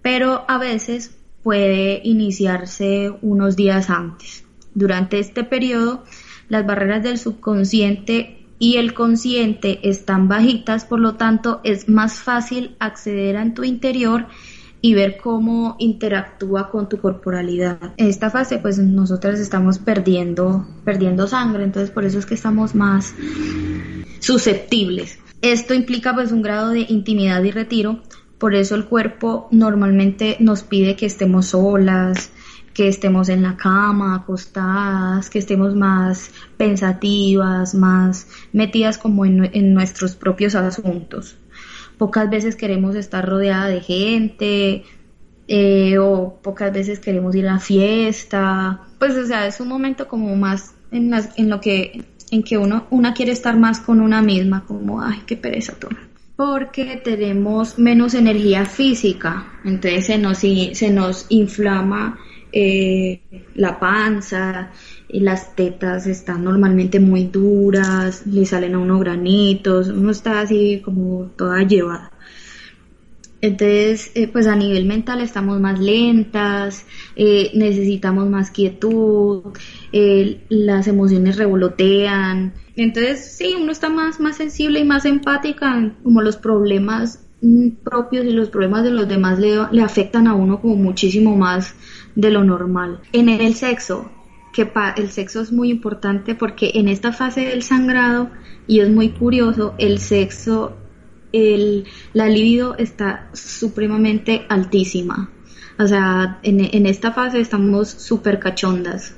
Pero 0.03 0.45
a 0.49 0.59
veces 0.59 1.17
puede 1.43 2.01
iniciarse 2.05 3.11
unos 3.23 3.57
días 3.57 3.91
antes. 3.91 4.45
Durante 4.75 5.19
este 5.19 5.45
periodo, 5.45 6.05
las 6.49 6.67
barreras 6.67 7.03
del 7.03 7.19
subconsciente 7.19 8.47
y 8.59 8.77
el 8.77 8.95
consciente 8.95 9.81
están 9.89 10.29
bajitas, 10.29 10.85
por 10.85 11.01
lo 11.01 11.15
tanto 11.17 11.61
es 11.65 11.89
más 11.89 12.21
fácil 12.21 12.77
acceder 12.79 13.37
a 13.37 13.55
tu 13.55 13.65
interior 13.65 14.27
y 14.81 14.95
ver 14.95 15.17
cómo 15.17 15.77
interactúa 15.79 16.71
con 16.71 16.89
tu 16.89 16.99
corporalidad. 16.99 17.79
En 17.97 18.09
esta 18.09 18.31
fase 18.31 18.59
pues 18.59 18.79
nosotros 18.79 19.41
estamos 19.41 19.79
perdiendo, 19.79 20.67
perdiendo 20.85 21.27
sangre, 21.27 21.65
entonces 21.65 21.91
por 21.91 22.05
eso 22.05 22.19
es 22.19 22.27
que 22.27 22.35
estamos 22.35 22.75
más 22.75 23.15
susceptibles. 24.21 25.19
Esto 25.41 25.75
implica 25.75 26.15
pues 26.15 26.31
un 26.31 26.43
grado 26.43 26.71
de 26.71 26.87
intimidad 26.89 27.43
y 27.43 27.51
retiro, 27.51 28.01
por 28.43 28.57
eso 28.57 28.75
el 28.75 28.87
cuerpo 28.87 29.47
normalmente 29.53 30.37
nos 30.41 30.65
pide 30.65 30.97
que 30.97 31.07
estemos 31.07 31.47
solas, 31.47 32.33
que 32.75 32.89
estemos 32.89 33.29
en 33.29 33.41
la 33.41 33.57
cama, 33.57 34.17
acostadas, 34.17 35.31
que 35.31 35.39
estemos 35.39 35.77
más 35.77 36.33
pensativas, 36.57 37.77
más 37.77 38.27
metidas 38.53 38.99
como 38.99 39.25
en, 39.25 39.75
nuestros 39.75 40.17
propios 40.17 40.57
asuntos. 40.57 41.37
Pocas 41.99 42.29
veces 42.31 42.57
queremos 42.57 42.97
estar 42.97 43.25
rodeada 43.25 43.69
de 43.69 43.81
gente, 43.81 44.83
eh, 45.47 45.99
o 45.99 46.41
pocas 46.43 46.73
veces 46.73 46.99
queremos 46.99 47.37
ir 47.37 47.47
a 47.47 47.53
la 47.53 47.61
fiesta. 47.61 48.81
Pues, 48.99 49.17
o 49.17 49.25
sea, 49.25 49.47
es 49.47 49.61
un 49.61 49.69
momento 49.69 50.09
como 50.09 50.35
más 50.35 50.75
en, 50.91 51.15
en 51.15 51.49
lo 51.49 51.61
que, 51.61 52.07
en 52.33 52.43
que 52.43 52.59
uno, 52.59 52.89
una 52.91 53.15
quiere 53.15 53.31
estar 53.31 53.57
más 53.57 53.79
con 53.79 54.01
una 54.01 54.21
misma, 54.21 54.65
como, 54.67 55.01
ay, 55.01 55.23
qué 55.27 55.37
pereza 55.37 55.75
todo 55.79 55.93
porque 56.45 57.01
tenemos 57.05 57.79
menos 57.79 58.15
energía 58.15 58.67
física, 58.67 59.61
entonces 59.65 60.07
se 60.07 60.91
nos, 60.91 61.27
inflama 61.29 62.19
eh, 62.51 63.21
la 63.55 63.79
panza, 63.79 64.73
y 65.09 65.21
las 65.21 65.55
tetas 65.55 66.09
están 66.09 66.43
normalmente 66.43 66.99
muy 66.99 67.27
duras, 67.27 68.27
le 68.27 68.45
salen 68.45 68.75
a 68.75 68.81
uno 68.81 68.99
granitos, 68.99 69.87
uno 69.87 70.11
está 70.11 70.41
así 70.41 70.83
como 70.85 71.31
toda 71.37 71.63
llevada. 71.63 72.11
Entonces, 73.41 74.11
eh, 74.17 74.27
pues 74.27 74.49
a 74.49 74.57
nivel 74.57 74.85
mental 74.85 75.21
estamos 75.21 75.61
más 75.61 75.79
lentas, 75.79 76.85
eh, 77.15 77.53
necesitamos 77.55 78.29
más 78.29 78.51
quietud, 78.51 79.45
las 80.49 80.89
emociones 80.89 81.37
revolotean. 81.37 82.53
Entonces, 82.77 83.35
sí, 83.37 83.55
uno 83.59 83.73
está 83.73 83.89
más, 83.89 84.21
más 84.21 84.37
sensible 84.37 84.81
y 84.81 84.85
más 84.85 85.05
empática, 85.05 85.95
como 86.03 86.23
los 86.23 86.37
problemas 86.37 87.25
mm, 87.41 87.69
propios 87.85 88.25
y 88.25 88.31
los 88.31 88.49
problemas 88.49 88.85
de 88.85 88.91
los 88.91 89.09
demás 89.09 89.39
le, 89.39 89.57
le 89.71 89.83
afectan 89.83 90.27
a 90.27 90.35
uno 90.35 90.61
como 90.61 90.77
muchísimo 90.77 91.37
más 91.37 91.75
de 92.15 92.31
lo 92.31 92.45
normal. 92.45 93.01
En 93.13 93.29
el 93.29 93.55
sexo, 93.55 94.11
que 94.53 94.71
el 94.97 95.11
sexo 95.11 95.41
es 95.41 95.53
muy 95.53 95.71
importante 95.71 96.35
porque 96.35 96.73
en 96.75 96.89
esta 96.89 97.13
fase 97.13 97.43
del 97.43 97.63
sangrado, 97.63 98.31
y 98.67 98.81
es 98.81 98.91
muy 98.91 99.11
curioso, 99.11 99.75
el 99.79 99.99
sexo 99.99 100.77
el, 101.33 101.85
la 102.13 102.29
libido 102.29 102.77
está 102.77 103.31
supremamente 103.33 104.45
altísima. 104.49 105.31
O 105.79 105.87
sea, 105.87 106.39
en, 106.43 106.87
esta 106.87 107.13
fase 107.13 107.41
estamos 107.41 107.89
súper 107.89 108.39
cachondas. 108.39 109.17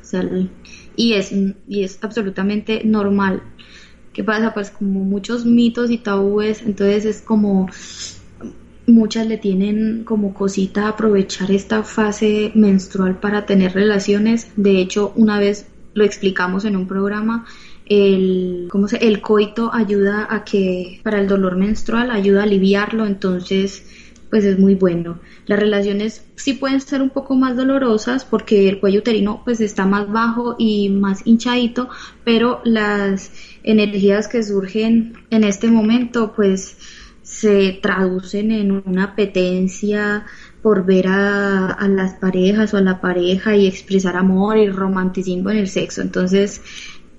Y, 0.96 1.14
es, 1.14 1.32
y 1.68 1.84
es 1.84 1.98
absolutamente 2.02 2.82
normal. 2.84 3.42
¿Qué 4.12 4.22
pasa? 4.22 4.54
Pues 4.54 4.70
como 4.70 5.00
muchos 5.00 5.44
mitos 5.44 5.90
y 5.90 5.98
tabúes, 5.98 6.62
entonces 6.62 7.04
es 7.04 7.20
como 7.20 7.68
muchas 8.86 9.26
le 9.26 9.38
tienen 9.38 10.04
como 10.04 10.34
cosita 10.34 10.88
aprovechar 10.88 11.50
esta 11.50 11.82
fase 11.82 12.52
menstrual 12.54 13.18
para 13.18 13.46
tener 13.46 13.72
relaciones. 13.72 14.48
De 14.56 14.80
hecho, 14.80 15.12
una 15.16 15.38
vez 15.38 15.66
lo 15.94 16.04
explicamos 16.04 16.64
en 16.64 16.76
un 16.76 16.86
programa, 16.86 17.46
el, 17.86 18.66
¿cómo 18.70 18.88
se? 18.88 18.96
el 18.96 19.20
coito 19.20 19.72
ayuda 19.72 20.26
a 20.30 20.44
que, 20.44 21.00
para 21.02 21.20
el 21.20 21.28
dolor 21.28 21.56
menstrual, 21.56 22.10
ayuda 22.10 22.40
a 22.40 22.44
aliviarlo, 22.44 23.06
entonces 23.06 23.86
pues 24.34 24.46
es 24.46 24.58
muy 24.58 24.74
bueno. 24.74 25.20
Las 25.46 25.60
relaciones 25.60 26.26
sí 26.34 26.54
pueden 26.54 26.80
ser 26.80 27.00
un 27.00 27.10
poco 27.10 27.36
más 27.36 27.56
dolorosas 27.56 28.24
porque 28.24 28.68
el 28.68 28.80
cuello 28.80 28.98
uterino 28.98 29.42
pues 29.44 29.60
está 29.60 29.86
más 29.86 30.10
bajo 30.10 30.56
y 30.58 30.88
más 30.88 31.24
hinchadito, 31.24 31.88
pero 32.24 32.60
las 32.64 33.30
energías 33.62 34.26
que 34.26 34.42
surgen 34.42 35.12
en 35.30 35.44
este 35.44 35.68
momento 35.68 36.32
pues 36.34 36.76
se 37.22 37.78
traducen 37.80 38.50
en 38.50 38.72
una 38.72 39.04
apetencia 39.04 40.26
por 40.62 40.84
ver 40.84 41.06
a, 41.06 41.68
a, 41.68 41.86
las 41.86 42.14
parejas 42.14 42.74
o 42.74 42.78
a 42.78 42.82
la 42.82 43.00
pareja 43.00 43.54
y 43.54 43.68
expresar 43.68 44.16
amor 44.16 44.58
y 44.58 44.68
romanticismo 44.68 45.50
en 45.50 45.58
el 45.58 45.68
sexo. 45.68 46.02
Entonces, 46.02 46.60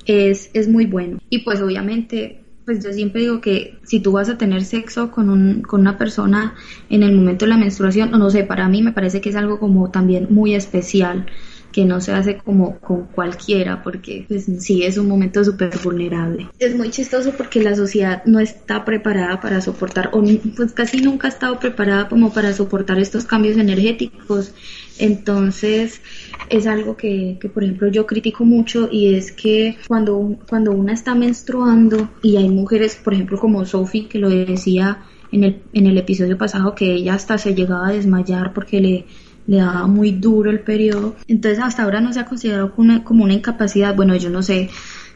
es, 0.05 0.49
es 0.53 0.67
muy 0.67 0.85
bueno. 0.85 1.19
Y 1.29 1.45
pues 1.45 1.61
obviamente, 1.61 2.43
pues 2.65 2.83
yo 2.83 2.91
siempre 2.91 3.21
digo 3.21 3.41
que 3.41 3.77
si 3.83 3.99
tú 3.99 4.11
vas 4.11 4.29
a 4.29 4.37
tener 4.37 4.65
sexo 4.65 5.11
con, 5.11 5.29
un, 5.29 5.61
con 5.61 5.81
una 5.81 5.97
persona 5.97 6.55
en 6.89 7.03
el 7.03 7.13
momento 7.13 7.45
de 7.45 7.49
la 7.49 7.57
menstruación, 7.57 8.13
o 8.13 8.17
no 8.17 8.29
sé, 8.29 8.43
para 8.43 8.67
mí 8.67 8.81
me 8.81 8.91
parece 8.91 9.21
que 9.21 9.29
es 9.29 9.35
algo 9.35 9.59
como 9.59 9.91
también 9.91 10.27
muy 10.29 10.55
especial 10.55 11.27
que 11.75 11.83
no 11.83 11.99
se 11.99 12.13
hace 12.13 12.37
como 12.37 12.79
con 12.79 13.03
cualquiera, 13.07 13.83
porque 13.83 14.23
pues 14.29 14.45
sí 14.59 14.83
es 14.83 14.97
un 14.97 15.09
momento 15.09 15.43
súper 15.43 15.77
vulnerable. 15.83 16.47
Es 16.57 16.73
muy 16.73 16.89
chistoso 16.89 17.33
porque 17.35 17.61
la 17.61 17.75
sociedad 17.75 18.23
no 18.23 18.39
está 18.39 18.85
preparada 18.85 19.41
para 19.41 19.59
soportar, 19.59 20.09
o 20.13 20.23
pues 20.55 20.71
casi 20.71 21.01
nunca 21.01 21.27
ha 21.27 21.31
estado 21.31 21.59
preparada 21.59 22.07
como 22.07 22.31
para 22.31 22.53
soportar 22.53 22.97
estos 22.97 23.25
cambios 23.25 23.57
energéticos. 23.57 24.53
Entonces 24.97 25.99
es 26.49 26.67
algo 26.67 26.95
que, 26.95 27.37
que 27.39 27.49
por 27.49 27.63
ejemplo 27.63 27.87
yo 27.87 28.05
critico 28.05 28.45
mucho 28.45 28.87
y 28.91 29.15
es 29.15 29.31
que 29.31 29.77
cuando, 29.87 30.37
cuando 30.47 30.71
una 30.71 30.93
está 30.93 31.15
menstruando 31.15 32.09
y 32.21 32.37
hay 32.37 32.49
mujeres, 32.49 32.95
por 32.95 33.13
ejemplo 33.13 33.39
como 33.39 33.65
Sophie 33.65 34.07
que 34.07 34.19
lo 34.19 34.29
decía 34.29 35.03
en 35.31 35.43
el, 35.43 35.63
en 35.73 35.87
el 35.87 35.97
episodio 35.97 36.37
pasado, 36.37 36.75
que 36.75 36.93
ella 36.93 37.15
hasta 37.15 37.37
se 37.37 37.55
llegaba 37.55 37.87
a 37.87 37.93
desmayar 37.93 38.53
porque 38.53 38.79
le 38.79 39.05
le 39.47 39.57
daba 39.57 39.87
muy 39.87 40.11
duro 40.11 40.49
el 40.49 40.61
periodo. 40.61 41.15
Entonces 41.27 41.59
hasta 41.63 41.83
ahora 41.83 42.01
no 42.01 42.13
se 42.13 42.19
ha 42.19 42.25
considerado 42.25 42.73
como 42.73 43.23
una, 43.23 43.33
incapacidad, 43.33 43.95
bueno, 43.95 44.15
yo 44.15 44.29
no 44.29 44.41
sé, 44.41 44.69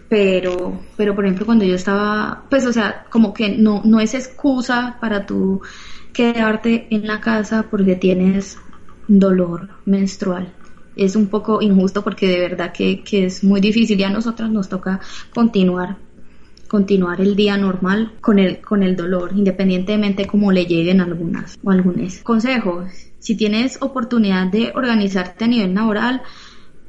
pero, 0.08 0.82
pero 0.98 1.16
por 1.16 1.26
ejemplo 1.26 1.46
cuando 1.46 1.66
yo 1.66 1.76
estaba, 1.76 2.46
pues 2.50 2.66
o 2.66 2.74
sea, 2.74 3.06
como 3.10 3.34
que 3.34 3.58
no, 3.58 3.82
no 3.86 4.00
es 4.00 4.14
excusa 4.14 4.98
para 5.00 5.26
tú 5.26 5.62
quedarte 6.14 6.88
en 6.90 7.08
la 7.08 7.22
casa 7.22 7.66
porque 7.70 7.96
tienes 7.96 8.58
dolor 9.08 9.70
menstrual. 9.86 10.54
Es 10.96 11.16
un 11.16 11.28
poco 11.28 11.62
injusto 11.62 12.04
porque 12.04 12.28
de 12.28 12.40
verdad 12.40 12.74
que, 12.74 13.02
que 13.04 13.26
es 13.26 13.44
muy 13.44 13.62
difícil 13.62 14.00
y 14.00 14.04
a 14.04 14.10
nosotras 14.10 14.50
nos 14.50 14.70
toca 14.70 15.00
continuar 15.34 15.98
continuar 16.70 17.20
el 17.20 17.36
día 17.36 17.58
normal 17.58 18.14
con 18.22 18.40
el, 18.40 18.62
con 18.62 18.84
el 18.84 18.96
dolor, 18.96 19.32
independientemente 19.36 20.26
como 20.26 20.54
le 20.54 20.66
lleguen 20.66 21.02
algunas 21.02 21.60
o 21.62 21.72
algunos. 21.72 22.20
Consejos, 22.20 22.92
si 23.18 23.36
tienes 23.36 23.80
oportunidad 23.82 24.48
de 24.48 24.72
organizarte 24.76 25.46
a 25.46 25.48
nivel 25.48 25.74
laboral, 25.74 26.22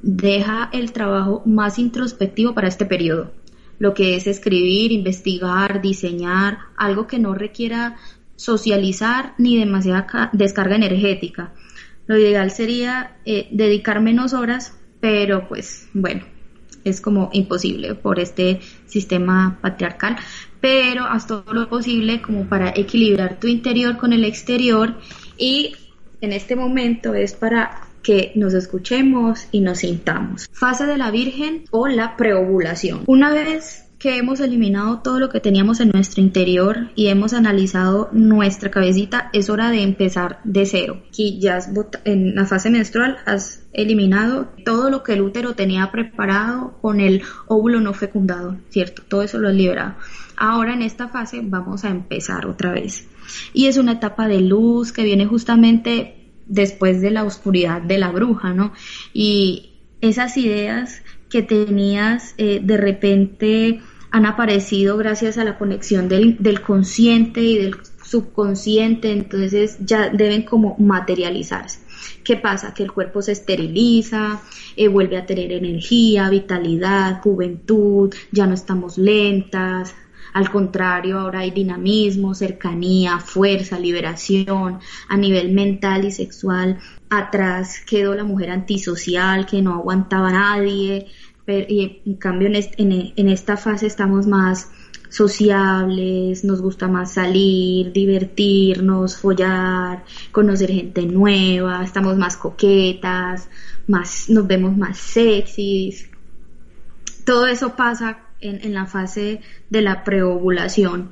deja 0.03 0.69
el 0.73 0.93
trabajo 0.93 1.43
más 1.47 1.79
introspectivo 1.79 2.55
para 2.55 2.69
este 2.69 2.85
periodo. 2.85 3.33
Lo 3.79 3.95
que 3.95 4.15
es 4.15 4.27
escribir, 4.27 4.93
investigar, 4.93 5.81
diseñar, 5.81 6.59
algo 6.77 7.07
que 7.07 7.19
no 7.19 7.35
requiera 7.35 7.97
socializar 8.37 9.35
ni 9.39 9.59
demasiada 9.59 10.31
descarga 10.33 10.77
energética. 10.77 11.53
Lo 12.07 12.19
ideal 12.19 12.51
sería 12.51 13.17
eh, 13.25 13.49
dedicar 13.51 14.01
menos 14.01 14.33
horas, 14.33 14.75
pero 15.01 15.49
pues 15.49 15.89
bueno, 15.93 16.25
es 16.85 17.01
como 17.01 17.31
imposible 17.33 17.95
por 17.95 18.19
este 18.19 18.61
sistema 18.87 19.59
patriarcal, 19.61 20.17
pero 20.61 21.05
haz 21.05 21.27
todo 21.27 21.53
lo 21.53 21.69
posible 21.69 22.21
como 22.23 22.47
para 22.47 22.71
equilibrar 22.71 23.39
tu 23.39 23.47
interior 23.47 23.97
con 23.97 24.13
el 24.13 24.25
exterior 24.25 24.97
y 25.37 25.75
en 26.21 26.33
este 26.33 26.57
momento 26.57 27.15
es 27.15 27.35
para 27.35 27.87
que 28.03 28.33
nos 28.35 28.55
escuchemos 28.55 29.47
y 29.53 29.61
nos 29.61 29.79
sintamos. 29.79 30.49
Fase 30.53 30.87
de 30.87 30.97
la 30.97 31.11
Virgen 31.11 31.65
o 31.71 31.87
la 31.87 32.17
preovulación. 32.17 33.03
Una 33.07 33.33
vez 33.33 33.90
que 34.01 34.17
hemos 34.17 34.41
eliminado 34.41 35.01
todo 35.01 35.21
lo 35.21 35.29
que 35.29 35.41
teníamos 35.41 35.79
en 35.79 35.91
nuestro 35.91 36.23
interior 36.23 36.89
y 36.95 37.09
hemos 37.09 37.35
analizado 37.35 38.09
nuestra 38.13 38.71
cabecita, 38.71 39.29
es 39.35 39.51
hora 39.51 39.71
de 39.71 39.83
empezar 39.83 40.41
de 40.43 40.65
cero. 40.65 41.03
Aquí 41.09 41.39
ya 41.39 41.59
en 42.07 42.35
la 42.35 42.47
fase 42.47 42.71
menstrual 42.71 43.19
has 43.27 43.63
eliminado 43.75 44.49
todo 44.65 44.89
lo 44.89 45.03
que 45.03 45.13
el 45.13 45.21
útero 45.21 45.55
tenía 45.55 45.91
preparado 45.93 46.79
con 46.81 46.99
el 46.99 47.23
óvulo 47.47 47.83
no 47.83 47.93
fecundado, 47.93 48.57
¿cierto? 48.71 49.03
Todo 49.07 49.23
eso 49.23 49.39
lo 49.39 49.49
has 49.49 49.55
liberado. 49.55 49.97
Ahora 50.35 50.73
en 50.73 50.81
esta 50.81 51.09
fase 51.09 51.43
vamos 51.45 51.85
a 51.85 51.91
empezar 51.91 52.47
otra 52.47 52.73
vez 52.73 53.07
y 53.53 53.67
es 53.67 53.77
una 53.77 53.93
etapa 53.93 54.29
de 54.29 54.41
luz 54.41 54.93
que 54.93 55.05
viene 55.05 55.27
justamente 55.27 56.33
después 56.47 57.03
de 57.03 57.11
la 57.11 57.25
oscuridad 57.25 57.83
de 57.83 57.99
la 57.99 58.11
bruja, 58.11 58.55
¿no? 58.55 58.73
Y 59.13 59.75
esas 60.01 60.39
ideas 60.39 61.03
que 61.29 61.43
tenías 61.43 62.35
eh, 62.39 62.61
de 62.63 62.77
repente 62.79 63.81
han 64.11 64.27
aparecido 64.27 64.97
gracias 64.97 65.39
a 65.39 65.45
la 65.45 65.59
conexión 65.59 66.09
del, 66.09 66.37
del 66.39 66.61
consciente 66.61 67.41
y 67.41 67.59
del 67.59 67.77
subconsciente, 68.03 69.13
entonces 69.13 69.79
ya 69.81 70.11
deben 70.11 70.43
como 70.43 70.77
materializarse. 70.79 71.81
¿Qué 72.25 72.37
pasa? 72.37 72.75
Que 72.75 72.83
el 72.83 72.93
cuerpo 72.93 73.23
se 73.23 73.33
esteriliza, 73.33 74.41
eh, 74.77 74.89
vuelve 74.89 75.17
a 75.17 75.27
tener 75.27 75.53
energía, 75.53 76.29
vitalidad, 76.29 77.21
juventud, 77.23 78.13
ya 78.33 78.47
no 78.47 78.55
estamos 78.55 78.99
lentas, 78.99 79.95
al 80.33 80.51
contrario, 80.51 81.19
ahora 81.19 81.41
hay 81.41 81.51
dinamismo, 81.51 82.35
cercanía, 82.35 83.19
fuerza, 83.19 83.79
liberación 83.79 84.79
a 85.09 85.17
nivel 85.17 85.53
mental 85.53 86.05
y 86.05 86.13
sexual. 86.13 86.79
Atrás 87.09 87.81
quedó 87.85 88.15
la 88.15 88.25
mujer 88.25 88.51
antisocial 88.51 89.47
que 89.47 89.63
no 89.63 89.75
aguantaba 89.75 90.29
a 90.29 90.33
nadie. 90.33 91.09
Y 91.69 92.03
en 92.07 92.15
cambio 92.15 92.49
en, 92.49 93.29
esta 93.29 93.57
fase 93.57 93.87
estamos 93.87 94.27
más 94.27 94.71
sociables, 95.09 96.45
nos 96.45 96.63
gusta 96.63 96.87
más 96.87 97.15
salir, 97.15 97.93
divertirnos, 97.93 99.17
follar, 99.17 100.05
conocer 100.31 100.71
gente 100.71 101.05
nueva, 101.05 101.83
estamos 101.83 102.17
más 102.17 102.37
coquetas, 102.37 103.49
más, 103.89 104.31
nos 104.31 104.47
vemos 104.47 104.77
más 104.77 104.99
sexys. 104.99 106.09
Todo 107.25 107.47
eso 107.47 107.75
pasa 107.77 108.27
en, 108.41 108.73
la 108.73 108.87
fase 108.87 109.41
de 109.69 109.83
la 109.83 110.05
preovulación. 110.05 111.11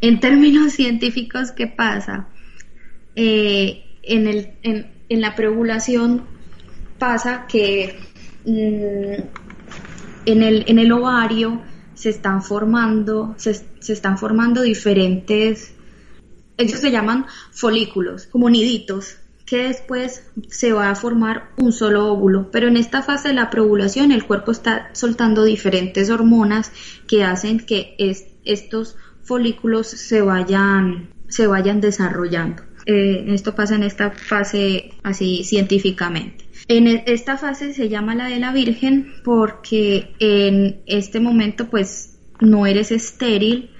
En 0.00 0.20
términos 0.20 0.72
científicos, 0.74 1.52
¿qué 1.52 1.66
pasa? 1.66 2.28
Eh, 3.16 3.84
en, 4.02 5.20
la 5.20 5.34
preovulación 5.34 6.24
pasa 6.98 7.46
que 7.48 7.98
en, 8.48 10.42
el, 10.42 10.64
en 10.66 10.78
el 10.78 10.92
ovario 10.92 11.62
se 11.94 12.10
están 12.10 12.42
formando, 12.42 13.34
se, 13.38 13.54
se 13.54 13.92
están 13.92 14.18
formando 14.18 14.62
diferentes, 14.62 15.72
ellos 16.56 16.80
se 16.80 16.90
llaman 16.90 17.26
folículos, 17.52 18.26
como 18.26 18.50
niditos, 18.50 19.18
que 19.44 19.68
después 19.68 20.24
se 20.50 20.72
va 20.72 20.90
a 20.90 20.94
formar 20.94 21.50
un 21.56 21.72
solo 21.72 22.12
óvulo. 22.12 22.50
Pero 22.50 22.68
en 22.68 22.76
esta 22.76 23.02
fase 23.02 23.28
de 23.28 23.34
la 23.34 23.48
preovulación 23.48 24.12
el 24.12 24.26
cuerpo 24.26 24.52
está 24.52 24.90
soltando 24.92 25.44
diferentes 25.44 26.10
hormonas 26.10 26.70
que 27.06 27.24
hacen 27.24 27.60
que 27.60 27.96
estos 28.44 28.96
folículos 29.22 29.86
se 29.86 30.20
vayan, 30.20 31.08
se 31.28 31.46
vayan 31.46 31.80
desarrollando. 31.80 32.62
Eh, 32.84 33.24
esto 33.28 33.54
pasa 33.54 33.74
en 33.74 33.84
esta 33.84 34.10
fase 34.10 34.90
así 35.02 35.44
científicamente. 35.44 36.47
En 36.68 36.86
e, 36.86 37.04
esta 37.06 37.36
fase 37.36 37.72
se 37.72 37.88
llama 37.88 38.14
la 38.14 38.26
de 38.26 38.38
la 38.38 38.52
Virgen 38.52 39.14
porque 39.24 40.14
en 40.20 40.80
este 40.86 41.18
momento 41.18 41.68
pues 41.68 42.18
no 42.40 42.66
eres 42.66 42.92
estéril, 42.92 43.70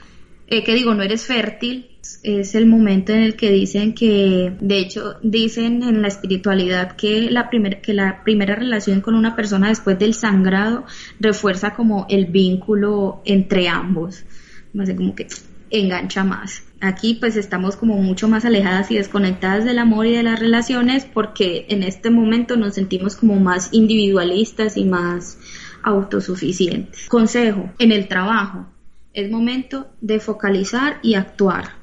eh, 0.48 0.64
que 0.64 0.74
digo, 0.74 0.94
no 0.94 1.02
eres 1.02 1.26
fértil, 1.26 1.90
es 2.22 2.54
el 2.54 2.66
momento 2.66 3.12
en 3.12 3.22
el 3.22 3.36
que 3.36 3.50
dicen 3.50 3.94
que, 3.94 4.54
de 4.60 4.78
hecho, 4.78 5.16
dicen 5.22 5.82
en 5.82 6.00
la 6.00 6.08
espiritualidad 6.08 6.96
que 6.96 7.30
la, 7.30 7.50
primer, 7.50 7.82
que 7.82 7.92
la 7.92 8.24
primera 8.24 8.54
relación 8.54 9.02
con 9.02 9.14
una 9.14 9.36
persona 9.36 9.68
después 9.68 9.98
del 9.98 10.14
sangrado 10.14 10.84
refuerza 11.20 11.74
como 11.74 12.06
el 12.08 12.26
vínculo 12.26 13.20
entre 13.26 13.68
ambos, 13.68 14.24
como 14.72 15.14
que 15.14 15.26
engancha 15.70 16.24
más. 16.24 16.62
Aquí 16.80 17.14
pues 17.14 17.36
estamos 17.36 17.76
como 17.76 17.96
mucho 17.96 18.28
más 18.28 18.44
alejadas 18.44 18.90
y 18.90 18.96
desconectadas 18.96 19.64
del 19.64 19.78
amor 19.78 20.06
y 20.06 20.12
de 20.12 20.22
las 20.22 20.38
relaciones 20.38 21.04
porque 21.04 21.66
en 21.68 21.82
este 21.82 22.10
momento 22.10 22.56
nos 22.56 22.74
sentimos 22.74 23.16
como 23.16 23.36
más 23.36 23.70
individualistas 23.72 24.76
y 24.76 24.84
más 24.84 25.38
autosuficientes. 25.82 27.08
Consejo, 27.08 27.70
en 27.78 27.92
el 27.92 28.08
trabajo 28.08 28.66
es 29.12 29.30
momento 29.30 29.88
de 30.00 30.20
focalizar 30.20 30.98
y 31.02 31.14
actuar 31.14 31.78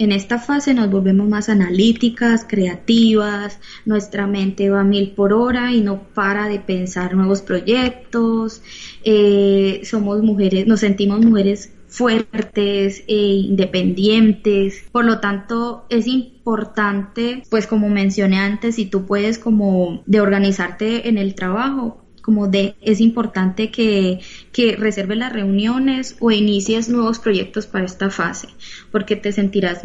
en 0.00 0.12
esta 0.12 0.38
fase 0.38 0.72
nos 0.72 0.90
volvemos 0.90 1.28
más 1.28 1.50
analíticas, 1.50 2.46
creativas, 2.48 3.60
nuestra 3.84 4.26
mente 4.26 4.70
va 4.70 4.80
a 4.80 4.84
mil 4.84 5.10
por 5.10 5.34
hora 5.34 5.72
y 5.72 5.82
no 5.82 6.04
para 6.14 6.48
de 6.48 6.58
pensar 6.58 7.14
nuevos 7.14 7.42
proyectos, 7.42 8.62
eh, 9.04 9.82
somos 9.84 10.22
mujeres, 10.22 10.66
nos 10.66 10.80
sentimos 10.80 11.20
mujeres 11.20 11.74
fuertes 11.90 13.04
e 13.06 13.16
independientes. 13.16 14.84
Por 14.92 15.04
lo 15.04 15.20
tanto, 15.20 15.84
es 15.90 16.06
importante, 16.06 17.42
pues 17.50 17.66
como 17.66 17.88
mencioné 17.88 18.38
antes, 18.38 18.76
si 18.76 18.86
tú 18.86 19.04
puedes 19.04 19.38
como 19.38 20.02
de 20.06 20.20
organizarte 20.20 21.08
en 21.08 21.18
el 21.18 21.34
trabajo, 21.34 22.00
como 22.22 22.48
de 22.48 22.76
es 22.80 23.00
importante 23.00 23.70
que, 23.70 24.20
que 24.52 24.76
reserves 24.76 25.18
las 25.18 25.32
reuniones 25.32 26.16
o 26.20 26.30
inicies 26.30 26.88
nuevos 26.88 27.18
proyectos 27.18 27.66
para 27.66 27.86
esta 27.86 28.10
fase, 28.10 28.48
porque 28.92 29.16
te 29.16 29.32
sentirás 29.32 29.80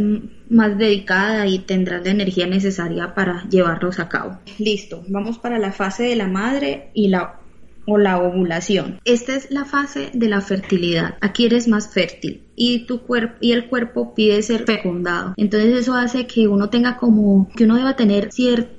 más 0.50 0.78
dedicada 0.78 1.48
y 1.48 1.60
tendrás 1.60 2.04
la 2.06 2.12
energía 2.12 2.46
necesaria 2.46 3.16
para 3.16 3.48
llevarlos 3.50 4.00
a 4.00 4.10
cabo. 4.10 4.40
Listo, 4.60 5.04
vamos 5.08 5.40
para 5.40 5.60
la 5.60 5.72
fase 5.72 6.04
de 6.04 6.16
la 6.16 6.28
madre 6.28 6.90
y 6.94 7.08
la 7.08 7.40
o 7.86 7.98
la 7.98 8.22
ovulación. 8.22 9.00
Esta 9.06 9.36
es 9.36 9.52
la 9.52 9.66
fase 9.66 10.10
de 10.14 10.30
la 10.30 10.42
fertilidad. 10.42 11.16
Aquí 11.22 11.46
eres 11.46 11.68
más 11.68 11.94
fértil 11.94 12.44
y 12.56 12.86
tu 12.86 13.02
cuerpo 13.02 13.36
y 13.42 13.52
el 13.52 13.68
cuerpo 13.68 14.14
pide 14.14 14.42
ser 14.42 14.66
fecundado. 14.66 15.34
Entonces 15.38 15.76
eso 15.76 15.94
hace 15.94 16.28
que 16.28 16.48
uno 16.48 16.70
tenga 16.70 16.98
como 16.98 17.50
que 17.56 17.66
uno 17.66 17.76
deba 17.76 17.96
tener 17.96 18.32
cierto 18.32 18.76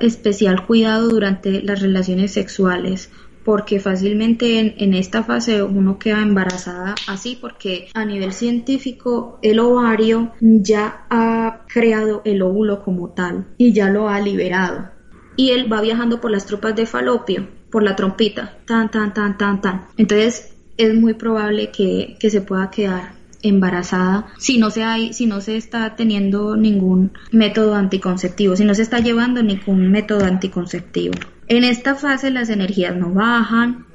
especial 0.00 0.66
cuidado 0.66 1.08
durante 1.08 1.62
las 1.62 1.80
relaciones 1.80 2.32
sexuales 2.32 3.10
porque 3.44 3.80
fácilmente 3.80 4.74
en, 4.84 4.94
esta 4.94 5.22
fase 5.22 5.62
uno 5.62 5.98
queda 5.98 6.20
embarazada 6.20 6.94
así 7.08 7.38
porque 7.40 7.88
a 7.94 8.04
nivel 8.04 8.32
científico 8.32 9.38
el 9.42 9.60
ovario 9.60 10.32
ya 10.40 11.06
ha 11.08 11.64
creado 11.72 12.22
el 12.24 12.42
óvulo 12.42 12.82
como 12.84 13.10
tal 13.10 13.46
y 13.56 13.72
ya 13.72 13.88
lo 13.88 14.10
ha 14.10 14.20
liberado 14.20 14.90
y 15.36 15.50
él 15.50 15.72
va 15.72 15.80
viajando 15.80 16.20
por 16.20 16.30
las 16.30 16.44
tropas 16.44 16.76
de 16.76 16.84
falopio 16.84 17.48
por 17.70 17.82
la 17.82 17.96
trompita 17.96 18.56
tan 18.66 18.90
tan 18.90 19.14
tan 19.14 19.38
tan 19.38 19.60
tan 19.60 19.86
entonces 19.96 20.52
es 20.76 20.94
muy 20.94 21.14
probable 21.14 21.70
que, 21.70 22.16
que 22.18 22.30
se 22.30 22.40
pueda 22.40 22.70
quedar 22.70 23.12
embarazada 23.42 24.26
si 24.38 24.58
no 24.58 24.70
se 24.70 24.84
hay, 24.84 25.12
si 25.12 25.26
no 25.26 25.40
se 25.40 25.56
está 25.56 25.96
teniendo 25.96 26.56
ningún 26.56 27.12
método 27.30 27.74
anticonceptivo, 27.74 28.56
si 28.56 28.64
no 28.64 28.74
se 28.74 28.82
está 28.82 29.00
llevando 29.00 29.42
ningún 29.42 29.90
método 29.90 30.24
anticonceptivo. 30.24 31.14
En 31.48 31.64
esta 31.64 31.94
fase 31.94 32.30
las 32.30 32.48
energías 32.48 32.96
no 32.96 33.12
bajan, 33.12 33.86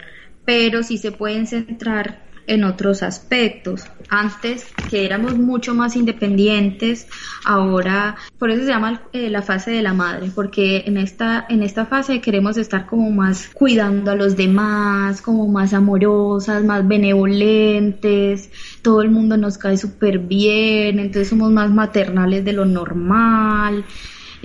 pero 0.46 0.84
sí 0.84 0.98
se 0.98 1.12
pueden 1.12 1.48
centrar 1.48 2.25
en 2.48 2.64
otros 2.64 3.04
aspectos. 3.04 3.88
Antes 4.08 4.68
que 4.90 5.06
éramos 5.06 5.36
mucho 5.36 5.74
más 5.74 5.96
independientes, 5.96 7.08
ahora, 7.44 8.16
por 8.38 8.52
eso 8.52 8.62
se 8.62 8.70
llama 8.70 9.02
eh, 9.14 9.30
la 9.30 9.42
fase 9.42 9.72
de 9.72 9.82
la 9.82 9.94
madre, 9.94 10.32
porque 10.34 10.84
en 10.86 10.98
esta, 10.98 11.46
en 11.50 11.64
esta 11.64 11.86
fase 11.88 12.22
queremos 12.22 12.58
estar 12.58 12.86
como 12.86 13.10
más 13.10 13.50
cuidando 13.54 14.12
a 14.12 14.16
los 14.16 14.36
demás, 14.36 15.22
como 15.22 15.48
más 15.48 15.74
amorosas, 15.74 16.64
más 16.64 16.88
benevolentes, 16.88 18.52
todo 18.84 19.02
el 19.02 19.10
mundo 19.10 19.38
nos 19.38 19.58
cae 19.58 19.78
súper 19.78 20.20
bien, 20.20 21.00
entonces 21.00 21.30
somos 21.30 21.52
más 21.52 21.72
maternales 21.72 22.46
de 22.46 22.54
lo 22.54 22.66
normal. 22.66 23.86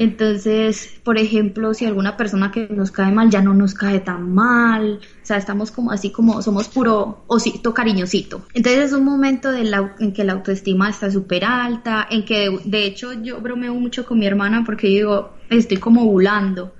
Entonces, 0.01 0.99
por 1.05 1.19
ejemplo, 1.19 1.75
si 1.75 1.85
alguna 1.85 2.17
persona 2.17 2.51
que 2.51 2.69
nos 2.71 2.91
cae 2.91 3.13
mal 3.13 3.29
ya 3.29 3.43
no 3.43 3.53
nos 3.53 3.75
cae 3.75 4.01
tan 4.01 4.33
mal, 4.33 5.01
o 5.03 5.27
sea, 5.27 5.37
estamos 5.37 5.71
como 5.71 5.91
así 5.91 6.11
como 6.11 6.41
somos 6.41 6.69
puro 6.69 7.25
osito 7.27 7.75
cariñosito. 7.75 8.47
Entonces 8.55 8.87
es 8.87 8.93
un 8.95 9.05
momento 9.05 9.53
en 9.53 10.15
que 10.15 10.25
la 10.25 10.33
autoestima 10.33 10.89
está 10.89 11.11
súper 11.11 11.45
alta, 11.45 12.07
en 12.11 12.25
que 12.25 12.49
de, 12.65 12.87
hecho 12.87 13.13
yo 13.13 13.43
bromeo 13.43 13.75
mucho 13.75 14.07
con 14.07 14.19
mi 14.19 14.27
hermana 14.27 14.65
porque 14.65 14.87
digo, 14.87 15.35
estoy 15.51 15.77
como 15.77 16.07
volando, 16.07 16.75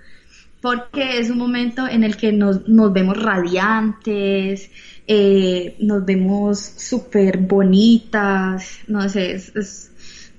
porque 0.63 1.19
es 1.19 1.29
un 1.29 1.37
momento 1.37 1.87
en 1.87 2.05
el 2.05 2.17
que 2.17 2.33
nos, 2.33 2.67
nos 2.71 2.91
vemos 2.91 3.23
radiantes, 3.23 4.71
eh, 5.07 5.77
nos 5.79 6.07
vemos 6.07 6.59
súper 6.59 7.37
bonitas, 7.37 8.79
no 8.89 9.07
sé, 9.11 9.33
es 9.35 9.91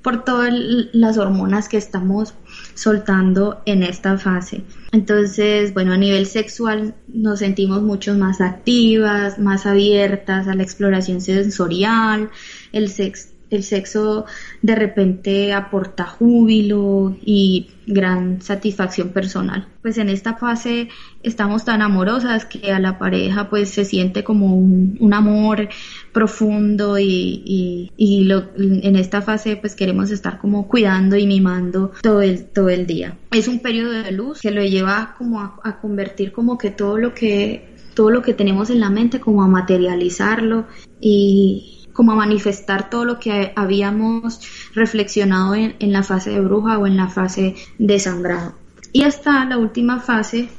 por 0.01 0.23
todas 0.23 0.53
las 0.93 1.17
hormonas 1.17 1.69
que 1.69 1.77
estamos 1.77 2.33
soltando 2.73 3.61
en 3.65 3.83
esta 3.83 4.17
fase. 4.17 4.63
Entonces, 4.91 5.73
bueno, 5.73 5.93
a 5.93 5.97
nivel 5.97 6.25
sexual 6.25 6.95
nos 7.07 7.39
sentimos 7.39 7.81
mucho 7.81 8.13
más 8.15 8.41
activas, 8.41 9.39
más 9.39 9.65
abiertas 9.65 10.47
a 10.47 10.55
la 10.55 10.63
exploración 10.63 11.21
sensorial, 11.21 12.29
el 12.71 12.89
sexo 12.89 13.30
el 13.51 13.63
sexo 13.63 14.25
de 14.61 14.75
repente 14.75 15.53
aporta 15.53 16.05
júbilo 16.05 17.15
y 17.23 17.67
gran 17.85 18.41
satisfacción 18.41 19.09
personal. 19.09 19.67
Pues 19.81 19.97
en 19.97 20.09
esta 20.09 20.35
fase 20.35 20.87
estamos 21.21 21.65
tan 21.65 21.81
amorosas 21.81 22.45
que 22.45 22.71
a 22.71 22.79
la 22.79 22.97
pareja 22.97 23.49
pues 23.49 23.69
se 23.69 23.83
siente 23.83 24.23
como 24.23 24.55
un, 24.55 25.11
amor 25.13 25.67
profundo 26.13 26.97
y, 26.97 27.91
en 27.97 28.95
esta 28.95 29.21
fase 29.21 29.57
pues 29.57 29.75
queremos 29.75 30.09
estar 30.09 30.39
como 30.39 30.69
cuidando 30.69 31.17
y 31.17 31.27
mimando 31.27 31.91
todo 32.01 32.21
el, 32.21 32.45
todo 32.45 32.69
el 32.69 32.87
día. 32.87 33.17
Es 33.31 33.49
un 33.49 33.59
periodo 33.59 33.91
de 33.91 34.11
luz 34.11 34.39
que 34.39 34.51
lo 34.51 34.63
lleva 34.63 35.15
como 35.17 35.41
a, 35.41 35.59
a 35.63 35.81
convertir 35.81 36.31
como 36.31 36.57
que 36.57 36.71
todo 36.71 36.97
lo 36.97 37.13
que 37.13 37.69
todo 37.93 38.09
lo 38.09 38.21
que 38.21 38.33
tenemos 38.33 38.69
en 38.69 38.79
la 38.79 38.89
mente, 38.89 39.19
como 39.19 39.43
a 39.43 39.47
materializarlo 39.47 40.65
y 41.01 41.80
como 41.93 42.11
a 42.11 42.15
manifestar 42.15 42.89
todo 42.89 43.05
lo 43.05 43.19
que 43.19 43.53
habíamos 43.55 44.39
reflexionado 44.73 45.55
en, 45.55 45.75
en 45.79 45.91
la 45.91 46.03
fase 46.03 46.31
de 46.31 46.39
bruja 46.39 46.77
o 46.77 46.87
en 46.87 46.97
la 46.97 47.09
fase 47.09 47.55
de 47.77 47.99
sangrado. 47.99 48.55
Y 48.93 49.03
hasta 49.03 49.45
la 49.45 49.57
última 49.57 49.99
fase, 49.99 50.49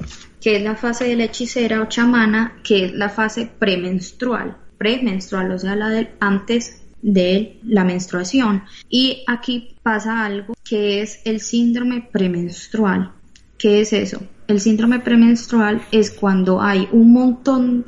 que 0.41 0.57
es 0.57 0.63
la 0.63 0.77
fase 0.77 1.05
de 1.05 1.17
la 1.17 1.25
hechicera 1.25 1.83
o 1.83 1.87
chamana, 1.87 2.55
que 2.65 2.87
es 2.87 2.93
la 2.93 3.09
fase 3.09 3.51
premenstrual, 3.59 4.57
premenstrual, 4.79 5.53
o 5.53 5.59
sea, 5.59 5.77
la 5.77 5.89
del 5.89 6.11
antes 6.21 6.83
de 7.03 7.59
la 7.65 7.85
menstruación. 7.85 8.63
Y 8.89 9.25
aquí 9.27 9.77
pasa 9.83 10.25
algo 10.25 10.55
que 10.65 11.03
es 11.03 11.21
el 11.25 11.41
síndrome 11.41 12.09
premenstrual. 12.11 13.13
¿Qué 13.59 13.83
es 13.83 13.93
eso? 13.93 14.23
El 14.49 14.61
síndrome 14.61 15.01
premenstrual 15.01 15.83
es 15.93 16.11
cuando 16.11 16.61
hay 16.61 16.89
un 16.93 17.13
montón 17.13 17.85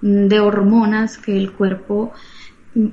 de 0.00 0.40
hormonas 0.40 1.18
que 1.18 1.36
el 1.36 1.52
cuerpo 1.52 2.12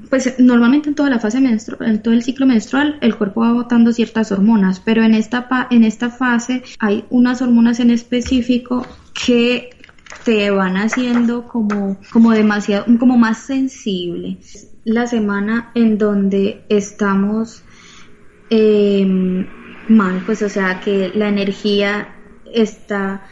pues 0.10 0.36
normalmente 0.40 0.90
en 0.90 0.96
toda 0.96 1.10
la 1.10 1.20
fase 1.20 1.40
menstrual, 1.40 1.90
en 1.90 2.02
todo 2.02 2.14
el 2.14 2.24
ciclo 2.24 2.46
menstrual, 2.46 2.98
el 3.02 3.16
cuerpo 3.16 3.42
va 3.42 3.54
botando 3.54 3.92
ciertas 3.94 4.32
hormonas, 4.32 4.80
pero 4.80 5.04
en 5.04 5.16
esta, 5.16 5.48
en 5.72 5.84
esta 5.84 6.10
fase 6.10 6.64
hay 6.80 7.06
unas 7.10 7.42
hormonas 7.42 7.80
en 7.80 7.90
específico 7.90 8.86
que 9.26 9.72
te 10.24 10.52
van 10.52 10.78
haciendo 10.78 11.48
como, 11.48 11.98
como 12.12 12.32
demasiado, 12.32 12.86
como 13.00 13.18
más 13.18 13.40
sensible. 13.40 14.38
La 14.84 15.08
semana 15.08 15.72
en 15.74 15.98
donde 15.98 16.64
estamos 16.70 17.64
eh, 18.50 19.06
mal, 19.88 20.22
pues 20.26 20.42
o 20.44 20.50
sea 20.50 20.80
que 20.80 21.12
la 21.16 21.28
energía 21.28 22.16
está 22.54 23.24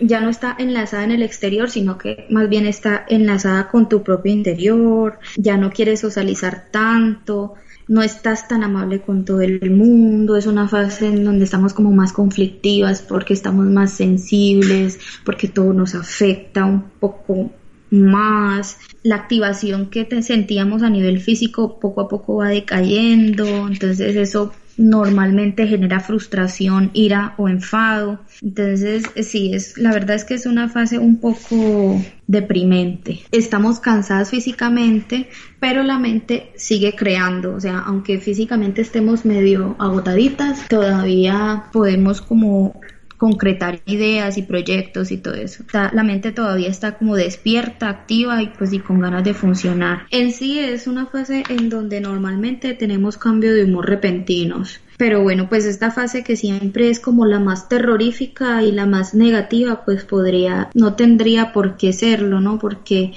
ya 0.00 0.20
no 0.20 0.28
está 0.28 0.54
enlazada 0.58 1.04
en 1.04 1.10
el 1.10 1.22
exterior, 1.22 1.70
sino 1.70 1.98
que 1.98 2.26
más 2.30 2.48
bien 2.48 2.66
está 2.66 3.04
enlazada 3.08 3.68
con 3.68 3.88
tu 3.88 4.02
propio 4.02 4.32
interior, 4.32 5.18
ya 5.36 5.56
no 5.56 5.70
quieres 5.70 6.00
socializar 6.00 6.66
tanto, 6.70 7.54
no 7.88 8.02
estás 8.02 8.48
tan 8.48 8.64
amable 8.64 9.00
con 9.00 9.24
todo 9.24 9.40
el 9.42 9.70
mundo, 9.70 10.36
es 10.36 10.46
una 10.46 10.68
fase 10.68 11.06
en 11.06 11.24
donde 11.24 11.44
estamos 11.44 11.72
como 11.72 11.92
más 11.92 12.12
conflictivas 12.12 13.02
porque 13.02 13.34
estamos 13.34 13.66
más 13.66 13.92
sensibles, 13.92 14.98
porque 15.24 15.48
todo 15.48 15.72
nos 15.72 15.94
afecta 15.94 16.64
un 16.64 16.82
poco 17.00 17.52
más, 17.90 18.78
la 19.04 19.14
activación 19.14 19.90
que 19.90 20.04
te 20.04 20.20
sentíamos 20.22 20.82
a 20.82 20.90
nivel 20.90 21.20
físico 21.20 21.78
poco 21.78 22.00
a 22.00 22.08
poco 22.08 22.36
va 22.36 22.48
decayendo, 22.48 23.68
entonces 23.68 24.16
eso 24.16 24.52
normalmente 24.76 25.66
genera 25.66 26.00
frustración, 26.00 26.90
ira 26.92 27.34
o 27.38 27.48
enfado. 27.48 28.20
Entonces, 28.42 29.04
sí, 29.22 29.52
es, 29.54 29.78
la 29.78 29.92
verdad 29.92 30.16
es 30.16 30.24
que 30.24 30.34
es 30.34 30.46
una 30.46 30.68
fase 30.68 30.98
un 30.98 31.16
poco 31.16 32.02
deprimente. 32.26 33.20
Estamos 33.32 33.80
cansadas 33.80 34.30
físicamente, 34.30 35.28
pero 35.60 35.82
la 35.82 35.98
mente 35.98 36.52
sigue 36.56 36.94
creando, 36.94 37.54
o 37.54 37.60
sea, 37.60 37.78
aunque 37.78 38.18
físicamente 38.18 38.82
estemos 38.82 39.24
medio 39.24 39.76
agotaditas, 39.78 40.68
todavía 40.68 41.64
podemos 41.72 42.20
como 42.20 42.80
concretar 43.16 43.80
ideas 43.86 44.38
y 44.38 44.42
proyectos 44.42 45.10
y 45.10 45.18
todo 45.18 45.34
eso. 45.34 45.64
la 45.72 46.02
mente 46.02 46.32
todavía 46.32 46.68
está 46.68 46.98
como 46.98 47.16
despierta, 47.16 47.88
activa 47.88 48.42
y 48.42 48.48
pues 48.48 48.72
y 48.72 48.78
con 48.78 49.00
ganas 49.00 49.24
de 49.24 49.34
funcionar. 49.34 50.06
En 50.10 50.32
sí 50.32 50.58
es 50.58 50.86
una 50.86 51.06
fase 51.06 51.44
en 51.48 51.68
donde 51.68 52.00
normalmente 52.00 52.74
tenemos 52.74 53.16
cambio 53.18 53.54
de 53.54 53.64
humor 53.64 53.88
repentinos. 53.88 54.80
Pero 54.98 55.22
bueno, 55.22 55.48
pues 55.48 55.66
esta 55.66 55.90
fase 55.90 56.24
que 56.24 56.36
siempre 56.36 56.88
es 56.88 57.00
como 57.00 57.26
la 57.26 57.38
más 57.38 57.68
terrorífica 57.68 58.62
y 58.62 58.72
la 58.72 58.86
más 58.86 59.14
negativa, 59.14 59.84
pues 59.84 60.04
podría, 60.04 60.70
no 60.74 60.94
tendría 60.94 61.52
por 61.52 61.76
qué 61.76 61.92
serlo, 61.92 62.40
¿no? 62.40 62.58
Porque 62.58 63.12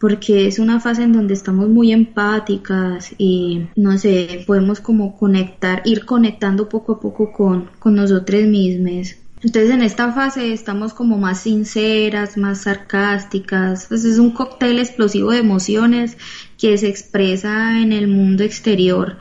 porque 0.00 0.46
es 0.46 0.58
una 0.58 0.80
fase 0.80 1.04
en 1.04 1.14
donde 1.14 1.32
estamos 1.32 1.68
muy 1.70 1.90
empáticas 1.90 3.14
y 3.16 3.68
no 3.74 3.96
sé, 3.96 4.44
podemos 4.46 4.80
como 4.80 5.16
conectar, 5.16 5.80
ir 5.86 6.04
conectando 6.04 6.68
poco 6.68 6.92
a 6.92 7.00
poco 7.00 7.32
con, 7.32 7.70
con 7.78 7.94
nosotros 7.94 8.42
mismos. 8.42 9.16
Entonces 9.44 9.70
en 9.70 9.82
esta 9.82 10.10
fase 10.10 10.54
estamos 10.54 10.94
como 10.94 11.18
más 11.18 11.40
sinceras, 11.40 12.38
más 12.38 12.62
sarcásticas, 12.62 13.86
pues 13.88 14.06
es 14.06 14.18
un 14.18 14.30
cóctel 14.30 14.78
explosivo 14.78 15.32
de 15.32 15.38
emociones 15.38 16.16
que 16.58 16.78
se 16.78 16.88
expresa 16.88 17.78
en 17.78 17.92
el 17.92 18.08
mundo 18.08 18.42
exterior 18.42 19.18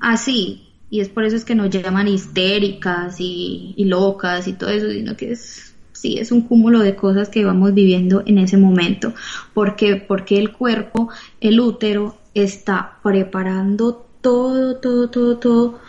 así, 0.00 0.68
y 0.88 1.00
es 1.00 1.10
por 1.10 1.24
eso 1.24 1.36
es 1.36 1.44
que 1.44 1.54
nos 1.54 1.68
llaman 1.68 2.08
histéricas 2.08 3.16
y, 3.18 3.74
locas 3.76 4.48
y 4.48 4.54
todo 4.54 4.70
eso, 4.70 4.88
sino 4.90 5.14
que 5.14 5.32
es 5.32 5.74
sí 5.92 6.18
es 6.18 6.32
un 6.32 6.42
cúmulo 6.42 6.80
de 6.80 6.94
cosas 6.94 7.28
que 7.28 7.44
vamos 7.44 7.74
viviendo 7.74 8.22
en 8.24 8.38
ese 8.38 8.56
momento, 8.56 9.12
porque 9.52 9.96
porque 9.96 10.38
el 10.38 10.52
cuerpo, 10.52 11.10
el 11.40 11.60
útero 11.60 12.16
está 12.32 12.98
preparando 13.02 14.06
todo, 14.22 14.76
todo, 14.76 15.10
todo, 15.10 15.36
todo 15.36 15.80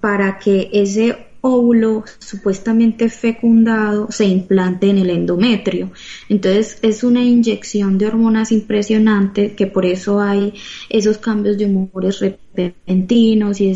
para 0.00 0.38
que 0.38 0.70
ese 0.72 1.31
óvulo 1.42 2.04
supuestamente 2.18 3.08
fecundado 3.08 4.06
se 4.10 4.24
implante 4.24 4.88
en 4.88 4.98
el 4.98 5.10
endometrio. 5.10 5.90
Entonces 6.28 6.78
es 6.82 7.04
una 7.04 7.22
inyección 7.22 7.98
de 7.98 8.06
hormonas 8.06 8.52
impresionante 8.52 9.54
que 9.54 9.66
por 9.66 9.84
eso 9.84 10.20
hay 10.20 10.54
esos 10.88 11.18
cambios 11.18 11.58
de 11.58 11.66
humores 11.66 12.20
repentinos 12.20 13.60
y, 13.60 13.72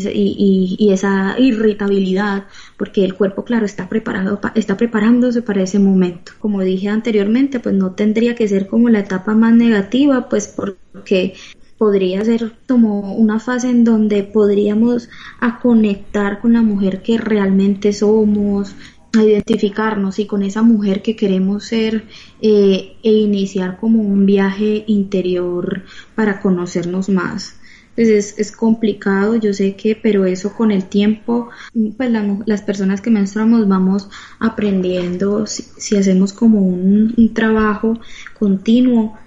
y, 0.79 0.91
esa 0.91 1.35
irritabilidad 1.37 2.45
porque 2.77 3.03
el 3.03 3.15
cuerpo 3.15 3.43
claro 3.43 3.65
está 3.65 3.89
preparado 3.89 4.39
está 4.55 4.77
preparándose 4.77 5.41
para 5.41 5.61
ese 5.61 5.79
momento. 5.79 6.31
Como 6.39 6.61
dije 6.61 6.87
anteriormente 6.87 7.59
pues 7.59 7.75
no 7.75 7.91
tendría 7.91 8.33
que 8.35 8.47
ser 8.47 8.67
como 8.67 8.89
la 8.89 8.99
etapa 8.99 9.33
más 9.33 9.53
negativa 9.53 10.29
pues 10.29 10.47
porque 10.47 11.33
podría 11.77 12.23
ser 12.25 12.53
como 12.67 13.15
una 13.15 13.39
fase 13.39 13.69
en 13.69 13.83
donde 13.83 14.23
podríamos 14.23 15.09
a 15.39 15.59
conectar 15.59 16.39
con 16.41 16.53
la 16.53 16.61
mujer 16.61 17.01
que 17.01 17.17
realmente 17.17 17.93
somos, 17.93 18.75
a 19.17 19.23
identificarnos 19.23 20.19
y 20.19 20.25
con 20.25 20.43
esa 20.43 20.61
mujer 20.61 21.01
que 21.01 21.15
queremos 21.15 21.65
ser 21.65 22.05
eh, 22.41 22.97
e 23.03 23.11
iniciar 23.11 23.77
como 23.77 24.01
un 24.01 24.25
viaje 24.25 24.83
interior 24.87 25.83
para 26.15 26.41
conocernos 26.41 27.09
más. 27.09 27.55
Pues 27.95 28.35
es, 28.37 28.51
complicado, 28.51 29.37
yo 29.37 29.55
sé 29.55 29.75
que, 29.75 29.95
pero 29.95 30.25
eso 30.25 30.53
con 30.53 30.69
el 30.69 30.85
tiempo, 30.85 31.49
pues 31.97 32.11
las 32.45 32.61
personas 32.61 33.01
que 33.01 33.09
menstruamos 33.09 33.67
vamos 33.67 34.07
aprendiendo, 34.37 35.47
si, 35.47 35.95
hacemos 35.97 36.31
como 36.31 36.59
un 36.59 37.31
trabajo 37.33 37.99
continuo, 38.37 39.17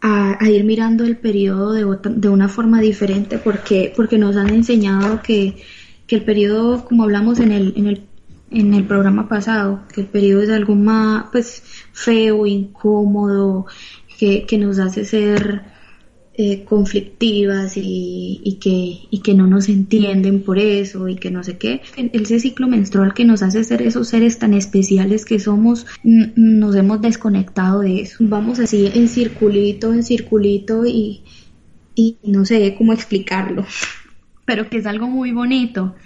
a, 0.00 0.48
ir 0.48 0.64
mirando 0.64 1.04
el 1.04 1.16
periodo 1.16 1.72
de, 1.72 1.84
de, 2.10 2.28
una 2.28 2.48
forma 2.48 2.80
diferente 2.80 3.38
porque, 3.38 3.92
porque 3.96 4.18
nos 4.18 4.36
han 4.36 4.50
enseñado 4.50 5.22
que, 5.22 5.56
que 6.06 6.16
el 6.16 6.24
periodo, 6.24 6.84
como 6.84 7.02
hablamos 7.02 7.40
en 7.40 7.52
el, 7.52 7.72
en 7.76 7.86
el, 7.86 8.02
en 8.50 8.74
el 8.74 8.84
programa 8.84 9.28
pasado, 9.28 9.82
que 9.92 10.02
el 10.02 10.06
periodo 10.06 10.42
es 10.42 10.50
algo 10.50 10.74
más 10.74 11.26
pues 11.32 11.62
feo, 11.92 12.46
incómodo, 12.46 13.66
que, 14.18 14.46
que 14.46 14.58
nos 14.58 14.78
hace 14.78 15.04
ser 15.04 15.62
eh, 16.40 16.62
conflictivas 16.62 17.76
y, 17.76 18.40
y, 18.44 18.60
que, 18.60 19.08
y 19.10 19.22
que 19.24 19.34
no 19.34 19.48
nos 19.48 19.68
entienden 19.68 20.44
por 20.44 20.60
eso 20.60 21.08
y 21.08 21.16
que 21.16 21.32
no 21.32 21.42
sé 21.42 21.58
qué. 21.58 21.82
Ese 21.96 22.38
ciclo 22.38 22.68
menstrual 22.68 23.12
que 23.12 23.24
nos 23.24 23.42
hace 23.42 23.64
ser 23.64 23.82
esos 23.82 24.06
seres 24.06 24.38
tan 24.38 24.54
especiales 24.54 25.24
que 25.24 25.40
somos, 25.40 25.84
nos 26.04 26.76
hemos 26.76 27.00
desconectado 27.00 27.80
de 27.80 28.02
eso. 28.02 28.18
Vamos 28.20 28.60
así 28.60 28.88
en 28.94 29.08
circulito, 29.08 29.92
en 29.92 30.04
circulito 30.04 30.86
y, 30.86 31.22
y 31.96 32.18
no 32.22 32.44
sé 32.44 32.72
cómo 32.78 32.92
explicarlo, 32.92 33.66
pero 34.44 34.70
que 34.70 34.76
es 34.76 34.86
algo 34.86 35.08
muy 35.08 35.32
bonito. 35.32 35.96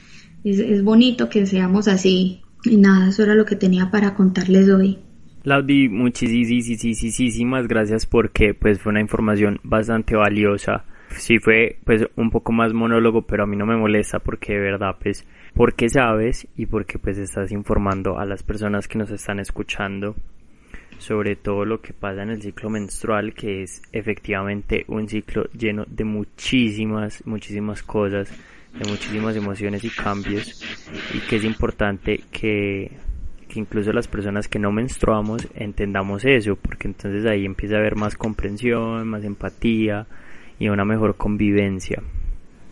Es, 0.44 0.60
es 0.60 0.82
bonito 0.82 1.28
que 1.28 1.44
seamos 1.44 1.88
así. 1.88 2.40
Y 2.64 2.78
nada, 2.78 3.10
eso 3.10 3.22
era 3.22 3.34
lo 3.34 3.44
que 3.44 3.56
tenía 3.56 3.90
para 3.90 4.14
contarles 4.14 4.70
hoy. 4.70 4.98
Laudi, 5.44 5.88
muchísimas 5.88 7.66
gracias 7.66 8.06
porque 8.06 8.54
pues 8.54 8.80
fue 8.80 8.90
una 8.90 9.00
información 9.00 9.58
bastante 9.64 10.14
valiosa. 10.14 10.84
Sí 11.10 11.38
fue 11.38 11.78
pues 11.84 12.06
un 12.16 12.30
poco 12.30 12.52
más 12.52 12.72
monólogo, 12.72 13.22
pero 13.22 13.42
a 13.42 13.46
mí 13.46 13.56
no 13.56 13.66
me 13.66 13.76
molesta 13.76 14.20
porque 14.20 14.54
de 14.54 14.60
verdad 14.60 14.96
pues 15.02 15.26
porque 15.54 15.88
sabes 15.88 16.46
y 16.56 16.66
porque 16.66 16.98
pues 16.98 17.18
estás 17.18 17.50
informando 17.50 18.18
a 18.18 18.24
las 18.24 18.42
personas 18.42 18.86
que 18.86 18.98
nos 18.98 19.10
están 19.10 19.40
escuchando 19.40 20.14
sobre 20.98 21.34
todo 21.34 21.64
lo 21.64 21.80
que 21.80 21.92
pasa 21.92 22.22
en 22.22 22.30
el 22.30 22.40
ciclo 22.40 22.70
menstrual, 22.70 23.34
que 23.34 23.64
es 23.64 23.82
efectivamente 23.90 24.84
un 24.86 25.08
ciclo 25.08 25.44
lleno 25.50 25.84
de 25.88 26.04
muchísimas, 26.04 27.26
muchísimas 27.26 27.82
cosas, 27.82 28.32
de 28.78 28.88
muchísimas 28.88 29.34
emociones 29.34 29.82
y 29.82 29.90
cambios, 29.90 30.62
y 31.12 31.18
que 31.28 31.36
es 31.36 31.44
importante 31.44 32.20
que 32.30 32.92
que 33.52 33.60
incluso 33.60 33.92
las 33.92 34.08
personas 34.08 34.48
que 34.48 34.58
no 34.58 34.72
menstruamos 34.72 35.46
entendamos 35.54 36.24
eso, 36.24 36.56
porque 36.56 36.88
entonces 36.88 37.26
ahí 37.26 37.44
empieza 37.44 37.76
a 37.76 37.78
haber 37.78 37.96
más 37.96 38.16
comprensión, 38.16 39.06
más 39.06 39.24
empatía 39.24 40.06
y 40.58 40.68
una 40.68 40.84
mejor 40.84 41.16
convivencia. 41.16 42.02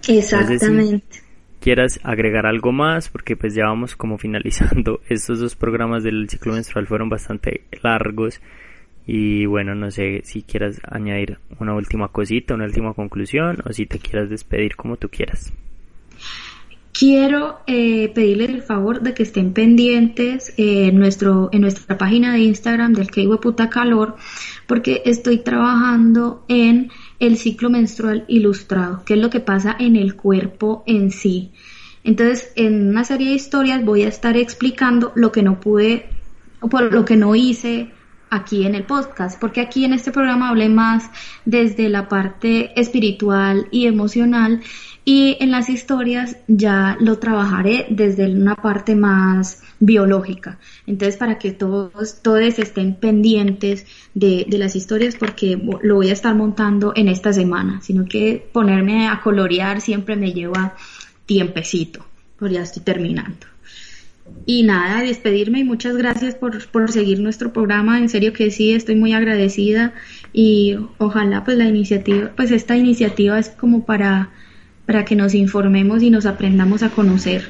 Exactamente. 0.09 1.21
quieras 1.61 2.01
agregar 2.03 2.47
algo 2.47 2.73
más, 2.73 3.11
porque 3.11 3.37
pues 3.37 3.55
ya 3.55 3.65
vamos 3.65 3.95
como 3.95 4.17
finalizando. 4.17 5.01
Estos 5.09 5.41
dos 5.41 5.55
programas 5.55 6.03
del 6.03 6.29
ciclo 6.31 6.55
menstrual 6.55 6.87
fueron 6.87 7.11
bastante 7.11 7.65
largos 7.83 8.41
Y 9.07 9.45
bueno, 9.47 9.75
no 9.75 9.91
sé 9.91 10.23
si 10.25 10.43
quieras 10.43 10.81
añadir 10.85 11.39
una 11.59 11.75
última 11.75 12.09
cosita, 12.09 12.55
una 12.55 12.65
última 12.65 12.95
conclusión 12.95 13.59
o 13.65 13.73
si 13.73 13.85
te 13.85 13.99
quieras 13.99 14.31
despedir 14.31 14.77
como 14.77 14.97
tú 14.97 15.09
quieras. 15.11 15.53
Quiero 17.01 17.61
eh, 17.67 18.13
pedirles 18.15 18.51
el 18.51 18.63
favor 18.63 19.01
de 19.01 19.15
que 19.15 19.23
estén 19.23 19.55
pendientes 19.55 20.53
en, 20.59 20.99
nuestro, 20.99 21.49
en 21.51 21.63
nuestra 21.63 21.97
página 21.97 22.35
de 22.35 22.41
Instagram 22.41 22.93
del 22.93 23.11
que 23.11 23.27
Puta 23.41 23.71
Calor, 23.71 24.17
porque 24.67 25.01
estoy 25.07 25.39
trabajando 25.39 26.45
en 26.47 26.91
el 27.19 27.39
ciclo 27.39 27.71
menstrual 27.71 28.27
ilustrado, 28.29 29.03
que 29.07 29.15
es 29.15 29.19
lo 29.19 29.31
que 29.31 29.41
pasa 29.41 29.75
en 29.79 29.97
el 29.97 30.15
cuerpo 30.15 30.85
en 30.87 31.11
sí. 31.11 31.53
Entonces, 32.05 32.53
en 32.55 32.91
una 32.91 33.05
serie 33.05 33.31
de 33.31 33.37
historias 33.37 33.83
voy 33.83 34.03
a 34.03 34.09
estar 34.09 34.37
explicando 34.37 35.11
lo 35.15 35.33
que 35.33 35.43
no 35.43 35.59
pude, 35.59 36.11
por 36.71 36.93
lo 36.93 37.07
que 37.07 37.17
no 37.17 37.35
hice 37.35 37.93
aquí 38.31 38.65
en 38.65 38.75
el 38.75 38.85
podcast, 38.85 39.39
porque 39.41 39.61
aquí 39.61 39.85
en 39.85 39.93
este 39.93 40.13
programa 40.13 40.49
hablé 40.51 40.69
más 40.69 41.11
desde 41.45 41.89
la 41.89 42.09
parte 42.09 42.81
espiritual 42.81 43.67
y 43.71 43.87
emocional 43.87 44.61
y 45.05 45.37
en 45.41 45.51
las 45.51 45.69
historias 45.69 46.37
ya 46.47 46.97
lo 47.01 47.19
trabajaré 47.19 47.87
desde 47.91 48.31
una 48.31 48.55
parte 48.55 48.95
más 48.95 49.63
biológica. 49.81 50.59
Entonces, 50.87 51.17
para 51.17 51.39
que 51.39 51.53
todos, 51.53 52.23
todos 52.23 52.59
estén 52.59 52.95
pendientes 52.95 53.87
de, 54.15 54.47
de 54.49 54.59
las 54.59 54.77
historias, 54.77 55.17
porque 55.17 55.61
lo 55.83 55.97
voy 55.97 56.11
a 56.11 56.13
estar 56.13 56.35
montando 56.35 56.93
en 56.95 57.09
esta 57.09 57.33
semana, 57.33 57.81
sino 57.83 58.05
que 58.05 58.49
ponerme 58.53 59.09
a 59.09 59.21
colorear 59.23 59.81
siempre 59.81 60.17
me 60.17 60.33
lleva 60.33 60.77
tiempecito, 61.27 62.05
pues 62.39 62.53
ya 62.53 62.63
estoy 62.63 62.83
terminando. 62.83 63.47
Y 64.47 64.63
nada, 64.63 65.03
despedirme 65.03 65.61
y 65.61 65.65
muchas 65.65 65.97
gracias 65.97 66.35
por, 66.35 66.67
por 66.71 66.91
seguir 66.91 67.21
nuestro 67.21 67.53
programa. 67.53 67.99
En 67.99 68.09
serio 68.09 68.33
que 68.33 68.51
sí, 68.51 68.73
estoy 68.73 68.97
muy 68.97 69.13
agradecida 69.13 69.93
y 70.33 70.77
ojalá 70.99 71.45
pues 71.45 71.57
la 71.57 71.67
iniciativa, 71.67 72.33
pues 72.35 72.51
esta 72.51 72.77
iniciativa 72.77 73.39
es 73.39 73.51
como 73.51 73.85
para, 73.85 74.31
para 74.87 75.05
que 75.05 75.15
nos 75.15 75.35
informemos 75.35 76.03
y 76.03 76.11
nos 76.11 76.27
aprendamos 76.27 76.83
a 76.83 76.91
conocer. 76.91 77.49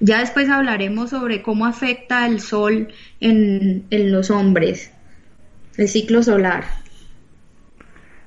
Ya 0.00 0.20
después 0.20 0.48
hablaremos 0.48 1.10
sobre 1.10 1.42
cómo 1.42 1.66
afecta 1.66 2.26
el 2.26 2.40
sol 2.40 2.88
en, 3.20 3.84
en 3.90 4.12
los 4.12 4.30
hombres, 4.30 4.92
el 5.76 5.88
ciclo 5.88 6.22
solar. 6.22 6.64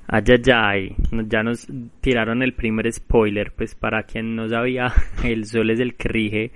Ay, 0.08 0.24
ay, 0.28 0.42
ay, 0.54 0.96
ya 1.28 1.42
nos 1.44 1.68
tiraron 2.02 2.44
el 2.44 2.54
primer 2.54 2.92
spoiler, 2.94 3.52
pues 3.52 3.74
para 3.74 4.04
quien 4.04 4.36
no 4.36 4.48
sabía, 4.48 4.94
el 5.24 5.46
sol 5.46 5.72
es 5.72 5.80
el 5.80 5.96
que 5.96 6.10
rige 6.10 6.52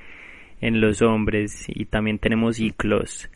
en 0.61 0.81
los 0.81 1.01
hombres 1.01 1.65
y 1.67 1.85
también 1.85 2.19
tenemos 2.19 2.57
ciclos. 2.57 3.29